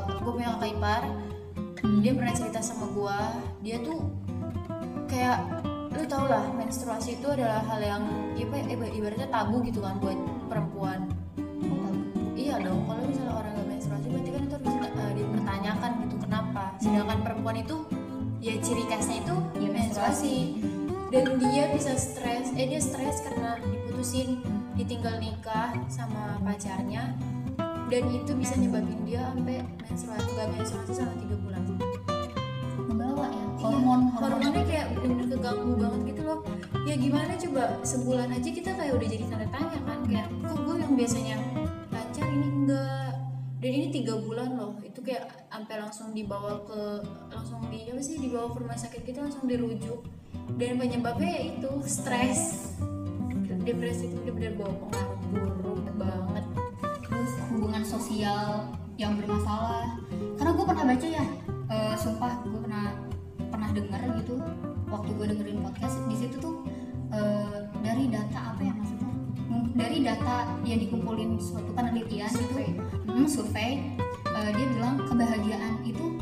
gue 0.07 0.33
punya 0.33 0.49
kakak 0.55 0.71
ipar. 0.79 1.03
Dia 1.99 2.13
pernah 2.15 2.35
cerita 2.35 2.61
sama 2.63 2.87
gue 2.95 3.19
dia 3.67 3.77
tuh 3.83 3.99
kayak 5.11 5.39
lu 5.99 6.07
tau 6.07 6.31
lah 6.31 6.47
menstruasi 6.55 7.19
itu 7.19 7.27
adalah 7.27 7.59
hal 7.67 7.83
yang 7.83 8.03
ya, 8.39 8.47
ya, 8.47 8.71
iba- 8.71 8.95
ibaratnya 8.95 9.27
tabu 9.35 9.59
gitu 9.67 9.83
kan 9.83 9.99
buat 9.99 10.19
perempuan. 10.47 11.11
Iya 12.39 12.63
dong 12.63 12.87
kalau 12.87 13.03
misalnya 13.03 13.35
orang 13.35 13.51
gak 13.59 13.67
menstruasi 13.67 14.07
berarti 14.15 14.31
kan 14.31 14.43
itu 14.47 14.55
harus 14.63 14.75
uh, 14.95 15.13
dipertanyakan 15.13 15.91
gitu 16.07 16.17
kenapa? 16.23 16.65
Sedangkan 16.79 17.19
perempuan 17.27 17.57
itu 17.59 17.77
ya 18.39 18.55
ciri 18.63 18.85
khasnya 18.87 19.27
itu 19.27 19.37
Ya, 19.59 19.69
menstruasi. 19.75 20.37
Dan 21.09 21.41
dia 21.41 21.73
bisa 21.75 21.99
stres 21.99 22.55
eh 22.55 22.67
dia 22.69 22.79
stres 22.79 23.27
karena 23.27 23.59
diputusin 23.65 24.39
ditinggal 24.79 25.19
nikah 25.19 25.75
sama 25.91 26.39
pacarnya 26.47 27.11
dan 27.89 28.05
itu 28.15 28.33
bisa 28.37 28.55
nyebabin 28.55 29.01
dia 29.09 29.27
sampai 29.33 29.65
menstruasi 29.89 30.29
gak 30.37 30.49
menstruasi 30.55 30.93
selama 30.93 31.17
tiga 31.19 31.37
bulan. 31.41 31.63
Membawa 32.89 33.27
ya? 33.27 33.35
Iya, 33.35 33.47
hormon. 33.59 34.01
Hormonnya 34.15 34.63
kayak 34.65 34.87
bener-bener 34.95 35.27
keganggu 35.35 35.73
banget 35.75 36.01
gitu 36.15 36.23
loh. 36.23 36.39
Ya 36.85 36.95
gimana 36.95 37.33
coba 37.35 37.63
sebulan 37.83 38.29
aja 38.33 38.49
kita 38.49 38.71
kayak 38.77 38.93
udah 38.95 39.09
jadi 39.09 39.25
tanda 39.27 39.49
tanya 39.51 39.79
kan 39.83 39.99
kayak 40.05 40.27
kok 40.31 40.59
gue 40.63 40.77
yang 40.79 40.93
biasanya 40.95 41.37
lancar 41.91 42.27
ini? 42.29 42.49
Enggak. 42.49 43.13
Dan 43.59 43.71
ini 43.75 43.87
tiga 43.91 44.15
bulan 44.21 44.49
loh 44.55 44.73
itu 44.85 45.01
kayak 45.03 45.49
sampai 45.49 45.75
langsung 45.81 46.15
dibawa 46.15 46.63
ke 46.63 46.81
langsung 47.35 47.67
di 47.73 47.91
apa 47.91 47.99
sih 48.05 48.21
dibawa 48.21 48.53
ke 48.55 48.57
rumah 48.63 48.79
sakit 48.79 49.01
gitu 49.03 49.19
langsung 49.25 49.49
dirujuk. 49.49 50.05
Dan 50.61 50.77
penyebabnya 50.77 51.29
ya 51.29 51.43
itu 51.57 51.71
stres 51.89 52.73
depresi 53.69 54.09
itu 54.09 54.17
bener-bener 54.25 54.53
bawa 54.57 54.73
pengaruh 54.89 55.19
buruk 55.61 55.81
banget. 56.01 56.45
Terus 57.05 57.33
hubungan 57.53 57.85
sosial 57.85 58.73
yang 58.97 59.13
bermasalah. 59.21 59.93
Karena 60.41 60.51
gue 60.57 60.65
pernah 60.65 60.85
baca 60.89 61.07
ya 61.07 61.25
eh, 61.69 61.95
sumpah 62.01 62.33
gue 62.49 62.61
pernah 62.65 62.97
pernah 63.49 63.71
dengar 63.73 64.01
gitu 64.25 64.37
waktu 64.89 65.11
gue 65.13 65.27
dengerin 65.37 65.59
podcast 65.61 66.01
di 66.09 66.17
situ 66.17 66.37
tuh 66.41 66.65
eh, 67.13 67.69
dari 67.85 68.09
data 68.09 68.57
apa 68.57 68.61
ya 68.65 68.73
maksudnya? 68.73 69.13
Mung- 69.49 69.73
dari 69.77 70.01
data 70.01 70.49
yang 70.65 70.81
dikumpulin 70.81 71.37
suatu 71.37 71.71
penelitian 71.77 72.29
Survei. 72.33 72.73
itu 72.73 73.13
hmm, 73.13 73.29
survei. 73.29 73.73
Eh, 74.29 74.51
dia 74.57 74.67
bilang 74.77 74.97
kebahagiaan 75.05 75.85
itu 75.85 76.17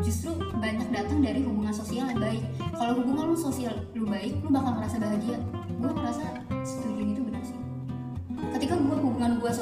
justru 0.00 0.32
banyak 0.58 0.88
datang 0.90 1.20
dari 1.20 1.44
hubungan 1.44 1.74
sosial 1.74 2.08
yang 2.10 2.18
baik. 2.18 2.42
Kalau 2.72 2.98
hubungan 2.98 3.30
lu 3.30 3.36
sosial 3.36 3.74
lu 3.94 4.08
baik 4.08 4.42
lu 4.42 4.48
bakal 4.50 4.74
merasa 4.74 4.96
bahagia. 4.98 5.38
Gue 5.80 5.92
merasa 5.92 6.39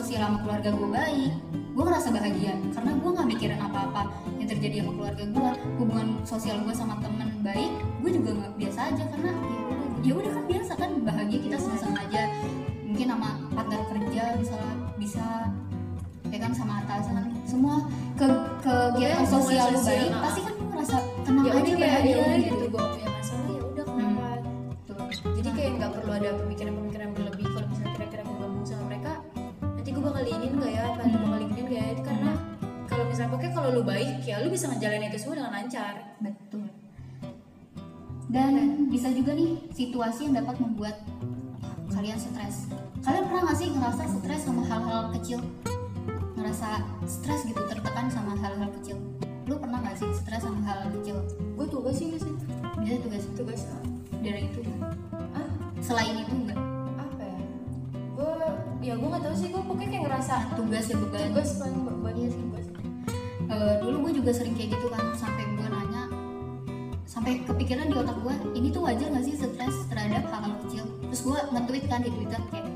sosial 0.08 0.24
sama 0.24 0.40
keluarga 0.40 0.72
gue 0.72 0.88
baik 0.88 1.32
gue 1.52 1.84
ngerasa 1.84 2.08
bahagia 2.16 2.56
karena 2.72 2.90
gue 2.96 3.10
nggak 3.12 3.28
mikirin 3.28 3.60
apa-apa 3.60 4.02
yang 4.40 4.48
terjadi 4.48 4.80
sama 4.80 4.92
keluarga 4.96 5.24
gue 5.28 5.48
hubungan 5.76 6.08
sosial 6.24 6.56
gue 6.64 6.72
sama 6.72 6.96
temen 7.04 7.28
baik 7.44 7.68
gue 8.00 8.10
juga 8.16 8.30
nggak 8.40 8.52
biasa 8.56 8.80
aja 8.88 9.04
karena 9.04 9.30
ya 9.36 9.60
udah- 9.68 9.92
ya 10.00 10.12
udah 10.16 10.32
kan 10.32 10.44
biasa 10.48 10.72
kan 10.80 10.90
bahagia 11.04 11.38
kita 11.44 11.56
sama-sama 11.60 11.96
aja 12.08 12.22
mungkin 12.88 13.04
sama 13.12 13.28
partner 13.52 13.80
kerja 13.84 14.24
bisa 14.40 14.58
bisa 14.96 15.26
ya 16.32 16.38
kan 16.40 16.52
sama 16.56 16.72
atasan 16.88 17.28
semua 17.44 17.76
ke 18.16 18.28
kegiatan 18.64 19.28
Pokoknya 19.28 19.28
sosial 19.28 19.66
lu 19.68 19.76
sosial, 19.76 19.92
baik 19.92 20.08
nah. 20.08 20.22
pasti 20.24 20.40
kan 20.40 20.52
lu 20.56 20.64
ngerasa 20.72 20.96
tenang 21.20 21.44
ya 21.44 21.52
aja 21.52 21.60
kayak 21.68 21.80
bahagia 21.84 22.16
ya 22.16 22.24
gitu 22.24 22.54
gitu 22.56 22.64
gue 22.72 22.80
punya 22.96 23.08
masalah 23.12 23.44
ya 23.52 23.60
udah 23.60 23.84
kenapa 23.84 24.28
Tuh. 24.88 24.96
jadi 25.36 25.48
kayak 25.52 25.70
nggak 25.76 25.90
perlu 26.00 26.12
ada 26.16 26.28
pemikiran-pemikiran 26.40 27.07
nanti 30.28 30.46
gue 30.46 30.58
bakal 30.58 30.60
ingin 30.60 30.60
gak 30.60 30.70
ya 30.70 30.82
apa 30.84 31.02
Hmm. 31.02 31.12
bakal 31.18 31.40
ingin 31.40 31.64
gak 31.64 31.72
ya 31.72 31.84
itu 31.88 32.02
karena 32.04 32.32
kalau 32.84 33.04
misalnya 33.04 33.30
pokoknya 33.30 33.52
kalau 33.52 33.68
lu 33.70 33.82
baik 33.82 34.10
ya 34.22 34.36
lu 34.38 34.48
bisa 34.48 34.64
ngejalanin 34.66 35.08
itu 35.08 35.18
semua 35.18 35.36
dengan 35.36 35.52
lancar 35.54 35.94
Betul. 36.18 36.66
Dan 38.28 38.52
bisa 38.88 39.08
juga 39.08 39.32
nih 39.32 39.56
situasi 39.72 40.28
yang 40.28 40.36
dapat 40.36 40.60
membuat 40.60 41.00
kalian 41.88 42.20
stres. 42.20 42.68
Kalian 43.00 43.24
pernah 43.24 43.48
gak 43.48 43.56
sih 43.56 43.72
ngerasa 43.72 44.02
stres 44.04 44.42
sama 44.44 44.62
hal-hal 44.68 45.08
kecil? 45.16 45.40
Ngerasa 46.36 46.68
stres 47.08 47.40
gitu, 47.42 47.56
tertekan 47.64 48.12
sama 48.12 48.36
hal-hal 48.36 48.68
kecil. 48.76 49.00
Lu 49.48 49.56
pernah 49.56 49.80
gak 49.80 49.96
sih 49.96 50.12
stres 50.12 50.44
sama 50.44 50.60
hal-hal 50.60 50.92
kecil? 51.00 51.16
gue 51.56 51.66
tugas 51.66 51.96
sih 51.96 52.12
biasanya 52.12 52.36
Bisa 52.78 52.94
tugas 53.00 53.22
tugas 53.32 53.60
dari 54.20 54.44
itu 54.44 54.60
kan? 54.60 54.78
ah 55.32 55.48
Selain 55.80 56.14
itu 56.14 56.30
enggak? 56.30 56.58
Ya 58.88 58.96
gue 58.96 59.04
nggak 59.04 59.20
tahu 59.20 59.34
sih 59.36 59.48
gue 59.52 59.60
pokoknya 59.60 59.88
kayak 59.92 60.04
ngerasa 60.08 60.34
Tugas 60.56 60.84
ya 60.88 60.96
beban. 60.96 61.20
tugas 61.28 61.48
paling 61.60 61.80
beban 61.84 62.14
ya 62.16 62.28
sih. 62.28 62.40
tugas. 62.40 62.66
Eh, 63.48 63.74
dulu 63.80 63.96
gue 64.00 64.12
juga 64.16 64.30
sering 64.32 64.54
kayak 64.56 64.68
gitu 64.72 64.86
kan 64.88 65.04
sampai 65.12 65.44
gue 65.44 65.66
nanya 65.66 66.02
sampai 67.04 67.32
kepikiran 67.44 67.86
di 67.86 67.96
otak 67.96 68.16
gue 68.18 68.34
ini 68.54 68.68
tuh 68.68 68.80
wajar 68.80 69.08
gak 69.08 69.24
sih 69.24 69.34
stres 69.36 69.76
terhadap 69.88 70.24
hal-hal 70.28 70.54
kecil? 70.64 70.84
Terus 71.04 71.20
gue 71.22 71.38
nge-tweet 71.52 71.84
kan 71.84 72.00
di 72.00 72.10
twitter 72.10 72.40
kayak 72.48 72.66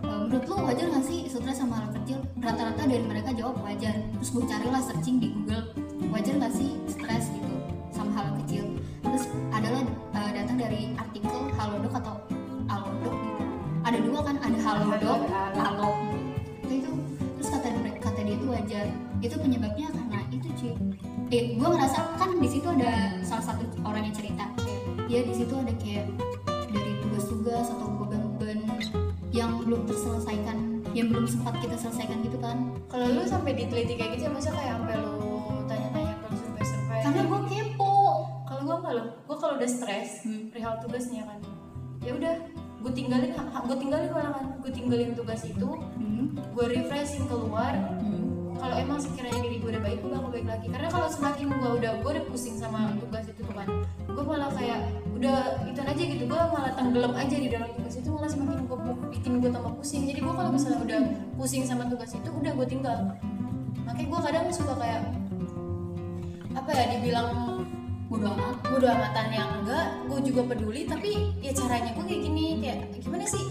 "E, 0.00 0.08
menurut 0.24 0.44
lo 0.46 0.56
wajar 0.64 0.86
gak 0.88 1.04
sih 1.04 1.18
stres 1.26 1.56
sama 1.56 1.74
hal 1.76 1.88
kecil? 1.92 2.18
Rata-rata 2.40 2.82
dari 2.84 3.04
mereka 3.04 3.32
jawab 3.32 3.56
wajar. 3.60 3.96
Terus 4.16 4.30
gue 4.30 4.44
carilah 4.44 4.80
searching 4.80 5.16
di 5.18 5.28
google 5.32 5.64
wajar 6.08 6.34
gak 6.40 6.52
sih 6.52 6.72
kalau 39.54 39.62
udah 39.62 39.70
stres 39.70 40.10
Hmm. 40.26 40.50
perihal 40.50 40.74
tugas 40.82 41.06
nih 41.14 41.22
ya 41.22 41.24
kan. 41.30 41.40
Ya 42.02 42.12
udah 42.18 42.34
gue 42.82 42.90
tinggalin 42.90 43.30
gue 43.38 43.76
tinggalin 43.78 44.10
kan. 44.10 44.46
Gue 44.58 44.72
tinggalin 44.74 45.10
tugas 45.14 45.46
itu 45.46 45.70
hmm. 45.94 46.34
gue 46.34 46.64
refreshing 46.74 47.30
keluar. 47.30 47.70
Hmm. 48.02 48.34
kalau 48.54 48.80
emang 48.80 48.96
sekiranya 48.96 49.44
diri 49.44 49.60
gue 49.60 49.70
udah 49.76 49.82
baik 49.82 49.98
gue 50.02 50.10
bakal 50.10 50.30
baik 50.34 50.46
lagi. 50.50 50.66
Karena 50.74 50.88
kalau 50.90 51.06
semakin 51.06 51.46
gue 51.54 51.70
udah 51.78 51.92
gue 52.02 52.10
udah 52.18 52.24
pusing 52.32 52.56
sama 52.58 52.98
tugas 52.98 53.30
itu 53.30 53.42
tuh 53.46 53.54
kan 53.54 53.68
gue 54.10 54.24
malah 54.26 54.50
kayak 54.50 54.90
udah 55.14 55.38
itu 55.70 55.80
aja 55.86 56.02
gitu. 56.02 56.22
Gue 56.26 56.40
malah 56.50 56.72
tenggelam 56.74 57.14
aja 57.14 57.36
di 57.38 57.46
dalam 57.46 57.70
tugas 57.78 57.94
itu 57.94 58.08
malah 58.10 58.26
semakin 58.26 58.66
gue 58.66 58.78
bikin 59.14 59.32
gue 59.38 59.50
tambah 59.54 59.70
pusing. 59.78 60.02
Jadi 60.10 60.18
gue 60.18 60.34
kalau 60.34 60.50
misalnya 60.50 60.78
udah 60.82 61.00
pusing 61.38 61.62
sama 61.62 61.86
tugas 61.86 62.10
itu 62.10 62.26
udah 62.26 62.52
gue 62.58 62.66
tinggal. 62.66 62.98
Makanya 63.86 64.06
gue 64.10 64.20
kadang 64.26 64.44
suka 64.50 64.74
kayak 64.82 65.02
apa 66.54 66.70
ya 66.74 66.84
dibilang 66.98 67.53
bodo 68.04 68.28
amat 68.36 68.56
bodo 68.68 68.86
amatan 68.86 69.26
yang 69.32 69.50
enggak. 69.62 69.86
Gue 70.08 70.20
juga 70.20 70.40
peduli 70.52 70.84
tapi 70.84 71.10
ya 71.40 71.52
caranya 71.56 71.90
gue 71.96 72.04
kayak 72.04 72.20
gini 72.20 72.46
kayak 72.60 72.78
gimana 73.00 73.24
sih? 73.24 73.44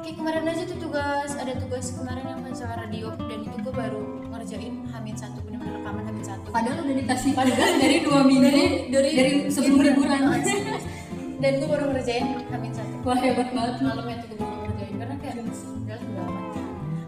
Kayak 0.00 0.16
kemarin 0.18 0.44
aja 0.50 0.62
tuh 0.66 0.78
tugas 0.82 1.30
ada 1.38 1.52
tugas 1.60 1.86
kemarin 1.94 2.24
yang 2.26 2.40
masalah 2.42 2.76
radio 2.82 3.14
dan 3.14 3.38
itu 3.46 3.56
gue 3.62 3.74
baru 3.74 4.02
ngerjain 4.34 4.74
hamin 4.90 5.16
satu 5.16 5.38
bener-bener 5.46 5.78
rekaman 5.78 6.04
hamin 6.10 6.24
satu. 6.26 6.48
Padahal 6.50 6.78
udah 6.82 6.96
dikasih 6.98 7.30
tugas 7.38 7.72
dari 7.78 7.96
dua 8.02 8.20
minggu 8.26 8.42
dari 8.42 8.64
dari, 8.90 9.10
dari 9.14 9.30
sebelum 9.52 9.78
liburan. 9.78 10.20
Dan 11.40 11.56
gue 11.56 11.68
baru 11.72 11.84
ngerjain 11.88 12.26
hamin 12.52 12.72
satu. 12.76 12.94
Wah 13.00 13.16
hebat 13.16 13.48
banget. 13.56 13.74
Malamnya 13.80 14.16
tuh 14.20 14.28
gue 14.28 14.38
baru 14.44 14.60
ngerjain 14.68 14.94
karena 15.00 15.14
kayak 15.22 15.34
udah 15.40 15.56
bodo 15.56 16.20
amat. 16.20 16.44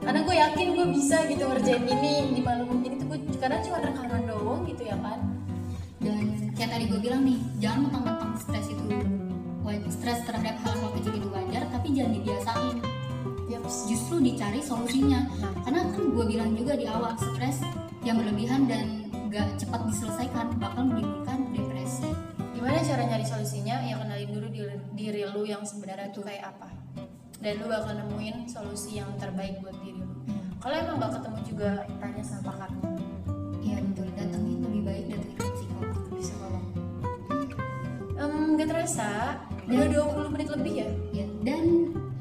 Karena 0.03 0.21
gue 0.25 0.35
yakin 0.41 0.67
gue 0.73 0.87
bisa 0.95 1.17
gitu 1.29 1.43
ngerjain 1.51 1.85
ini 1.85 2.15
di 2.33 2.41
malam 2.41 2.67
ini 2.81 2.97
tuh 2.97 3.07
gue 3.13 3.19
karena 3.37 3.59
cuma 3.61 3.79
rekaman 3.83 4.23
doang 4.25 4.63
gitu 4.65 4.83
ya 4.89 4.97
kan 5.03 5.32
kayak 6.63 6.79
tadi 6.79 6.95
gue 6.95 7.01
bilang 7.03 7.27
nih 7.27 7.43
jangan 7.59 7.91
mentang-mentang 7.91 8.39
stres 8.39 8.71
itu 8.71 8.87
stres 9.91 10.23
terhadap 10.23 10.63
hal-hal 10.63 10.95
kecil 10.95 11.19
itu 11.19 11.27
wajar 11.35 11.67
tapi 11.75 11.91
jangan 11.91 12.13
dibiasain. 12.23 12.79
Yaps. 13.51 13.91
justru 13.91 14.23
dicari 14.23 14.63
solusinya. 14.63 15.27
Nah. 15.43 15.51
karena 15.67 15.91
kan 15.91 16.03
gue 16.15 16.25
bilang 16.31 16.55
juga 16.55 16.79
di 16.79 16.87
awal 16.87 17.19
stres 17.19 17.67
yang 18.07 18.23
berlebihan 18.23 18.71
dan 18.71 19.11
gak 19.35 19.59
cepat 19.59 19.91
diselesaikan 19.91 20.55
bakal 20.63 20.87
menimbulkan 20.87 21.51
depresi. 21.51 22.15
Gimana 22.55 22.79
cara 22.79 23.11
nyari 23.11 23.27
solusinya? 23.27 23.83
Ya 23.83 23.99
kenalin 23.99 24.31
dulu 24.31 24.47
diri, 24.47 24.79
diri 24.95 25.27
lu 25.35 25.43
yang 25.43 25.67
sebenarnya 25.67 26.15
tuh 26.15 26.23
kayak 26.23 26.47
apa. 26.47 26.71
Dan 27.43 27.59
lu 27.59 27.67
bakal 27.67 27.99
nemuin 28.07 28.47
solusi 28.47 29.03
yang 29.03 29.11
terbaik 29.19 29.59
buat 29.67 29.75
diri 29.83 29.99
lu. 29.99 30.15
Kalau 30.63 30.79
emang 30.79 31.03
gak 31.03 31.19
ketemu 31.19 31.39
juga 31.43 31.71
tanya 31.99 32.23
sama 32.23 32.55
pakar 32.55 32.92
Gak 38.83 38.91
terasa 38.99 39.39
udah 39.71 39.87
20 40.27 40.35
menit 40.35 40.49
lebih 40.59 40.75
ya? 40.83 40.89
Ya 41.15 41.27
dan 41.47 41.63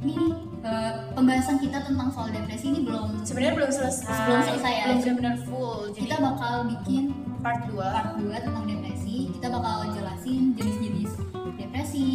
ini 0.06 0.14
nih, 0.14 0.30
eh, 0.62 0.94
pembahasan 1.18 1.58
kita 1.58 1.90
tentang 1.90 2.14
soal 2.14 2.30
depresi 2.30 2.70
ini 2.70 2.86
belum 2.86 3.26
sebenarnya 3.26 3.54
belum 3.58 3.72
selesai. 3.74 4.22
Belum 4.30 4.42
selesai 4.46 4.70
ya. 4.70 4.84
belum 4.86 4.98
benar-benar 5.02 5.36
full 5.50 5.90
jadi 5.90 6.06
kita 6.06 6.18
bakal 6.22 6.54
bikin 6.70 7.04
part 7.42 7.66
2 7.66 7.82
part 7.82 8.14
2 8.22 8.46
tentang 8.46 8.66
depresi. 8.70 9.34
Kita 9.34 9.48
bakal 9.50 9.90
jelasin 9.90 10.54
jenis-jenis 10.54 11.12
depresi 11.58 12.10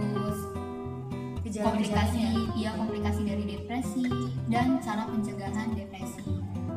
terus 0.00 0.38
komplikasi 0.48 1.44
gejala-gejalanya 1.44 2.28
iya 2.56 2.70
komplikasi 2.80 3.20
dari 3.28 3.44
depresi 3.44 4.08
dan 4.48 4.80
cara 4.80 5.04
pencegahan 5.12 5.76
depresi. 5.76 6.24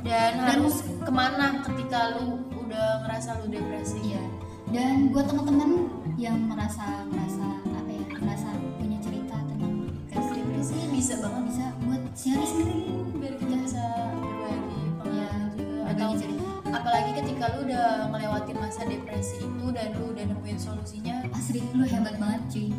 Dan 0.04 0.44
harus 0.44 0.84
ke 0.84 1.08
mana 1.08 1.64
ketika 1.64 2.20
lu 2.20 2.44
udah 2.52 3.08
ngerasa 3.08 3.40
lu 3.40 3.48
depresi? 3.48 4.12
Iya. 4.12 4.24
Dan 4.76 5.16
buat 5.16 5.32
teman-teman 5.32 6.04
yang 6.16 6.48
merasa 6.48 7.04
merasa 7.12 7.44
apa 7.68 7.92
ya 7.92 8.08
merasa 8.24 8.48
punya 8.80 8.96
cerita 9.04 9.36
tentang 9.52 9.92
depresi 9.92 10.32
depresi 10.40 10.78
bisa 10.96 11.14
banget 11.20 11.44
bisa 11.52 11.66
buat 11.84 12.02
sharing 12.16 12.48
sendiri 12.48 12.84
biar 13.20 13.34
kita 13.36 13.56
bisa 13.68 13.84
berbagi 14.16 14.80
pengalaman 14.96 15.50
juga. 15.60 15.84
Atau 15.92 16.10
cerita. 16.16 16.44
apalagi 16.72 17.12
ketika 17.20 17.44
lu 17.56 17.60
udah 17.68 17.88
ngelewatin 18.16 18.58
masa 18.60 18.82
depresi 18.88 19.44
itu 19.44 19.66
dan 19.76 19.88
lu 20.00 20.16
udah 20.16 20.24
nemuin 20.24 20.60
solusinya. 20.60 21.16
Asri 21.36 21.60
lu 21.76 21.84
hebat 21.84 22.16
banget 22.16 22.42
cuy 22.48 22.70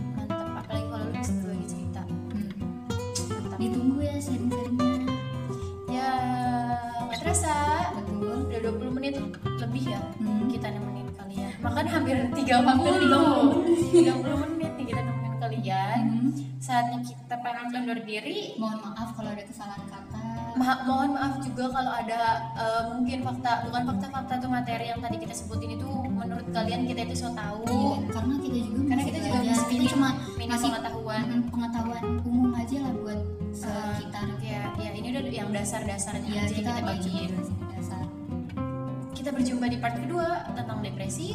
30 12.46 12.62
Hampir 12.62 12.94
30. 13.02 14.06
30 14.06 14.42
menit 14.46 14.72
nih 14.72 14.87
kita 14.87 15.00
nemenin 15.02 15.35
kalian. 15.37 16.00
Hmm. 16.06 16.30
saatnya 16.56 16.98
kita 16.98 17.35
pamit 17.38 17.70
undur 17.70 17.98
diri. 18.02 18.54
Mohon 18.56 18.90
maaf 18.90 19.14
kalau 19.14 19.30
ada 19.30 19.44
kesalahan 19.44 19.87
kata. 19.87 20.22
Ma- 20.56 20.82
mohon 20.82 21.11
maaf 21.12 21.38
juga 21.38 21.68
kalau 21.68 21.92
ada 21.92 22.18
eh, 22.56 22.82
mungkin 22.90 23.18
fakta 23.22 23.66
bukan 23.68 23.82
fakta-fakta 23.87 24.35
tuh 24.40 24.50
materi 24.50 24.88
yang 24.88 24.98
tadi 24.98 25.16
kita 25.16 25.30
sebutin 25.30 25.76
itu 25.76 25.87
menurut 26.09 26.46
kalian 26.50 26.88
kita 26.88 27.04
itu 27.04 27.14
so 27.14 27.28
tahu 27.30 27.61
Iya, 27.66 28.09
karena 28.09 28.35
kita 28.40 28.59
juga 28.64 28.80
karena 28.88 29.02
kita 29.04 29.18
juga 29.20 29.38
masih 29.44 29.66
kita 29.68 29.85
cuma 29.92 30.09
minim 30.35 30.50
masih 30.50 30.68
pengetahuan. 30.72 31.22
pengetahuan 31.52 32.02
umum 32.24 32.50
aja 32.56 32.76
lah 32.82 32.92
buat 32.96 33.20
sekitar. 33.52 34.26
Ya 34.40 34.62
ya 34.74 34.90
ini 34.90 35.06
udah 35.12 35.22
yang 35.28 35.50
dasar-dasarnya 35.52 36.30
ya 36.30 36.42
aja 36.46 36.54
kita 36.56 36.70
kita 36.72 36.82
bagiin. 36.82 37.30
kita 39.12 39.30
berjumpa 39.32 39.66
di 39.66 39.76
part 39.76 39.96
kedua 39.98 40.28
tentang 40.54 40.78
depresi 40.80 41.35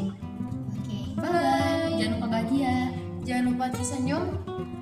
Bye. 1.21 1.29
Bye. 1.29 1.95
Jangan 2.01 2.13
lupa 2.17 2.27
bahagia. 2.33 2.75
Jangan 3.21 3.43
lupa 3.53 3.65
tersenyum 3.69 4.23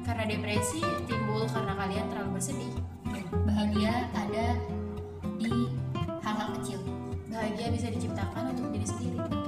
karena 0.08 0.24
depresi 0.26 0.82
timbul 1.06 1.44
karena 1.52 1.74
kalian 1.76 2.06
terlalu 2.08 2.30
bersedih. 2.40 2.74
Bahagia 3.46 4.08
ada 4.16 4.48
di 5.36 5.52
hal-hal 6.24 6.50
kecil. 6.60 6.80
Bahagia 7.30 7.68
bisa 7.70 7.88
diciptakan 7.92 8.56
untuk 8.56 8.72
diri 8.72 8.88
sendiri. 8.88 9.39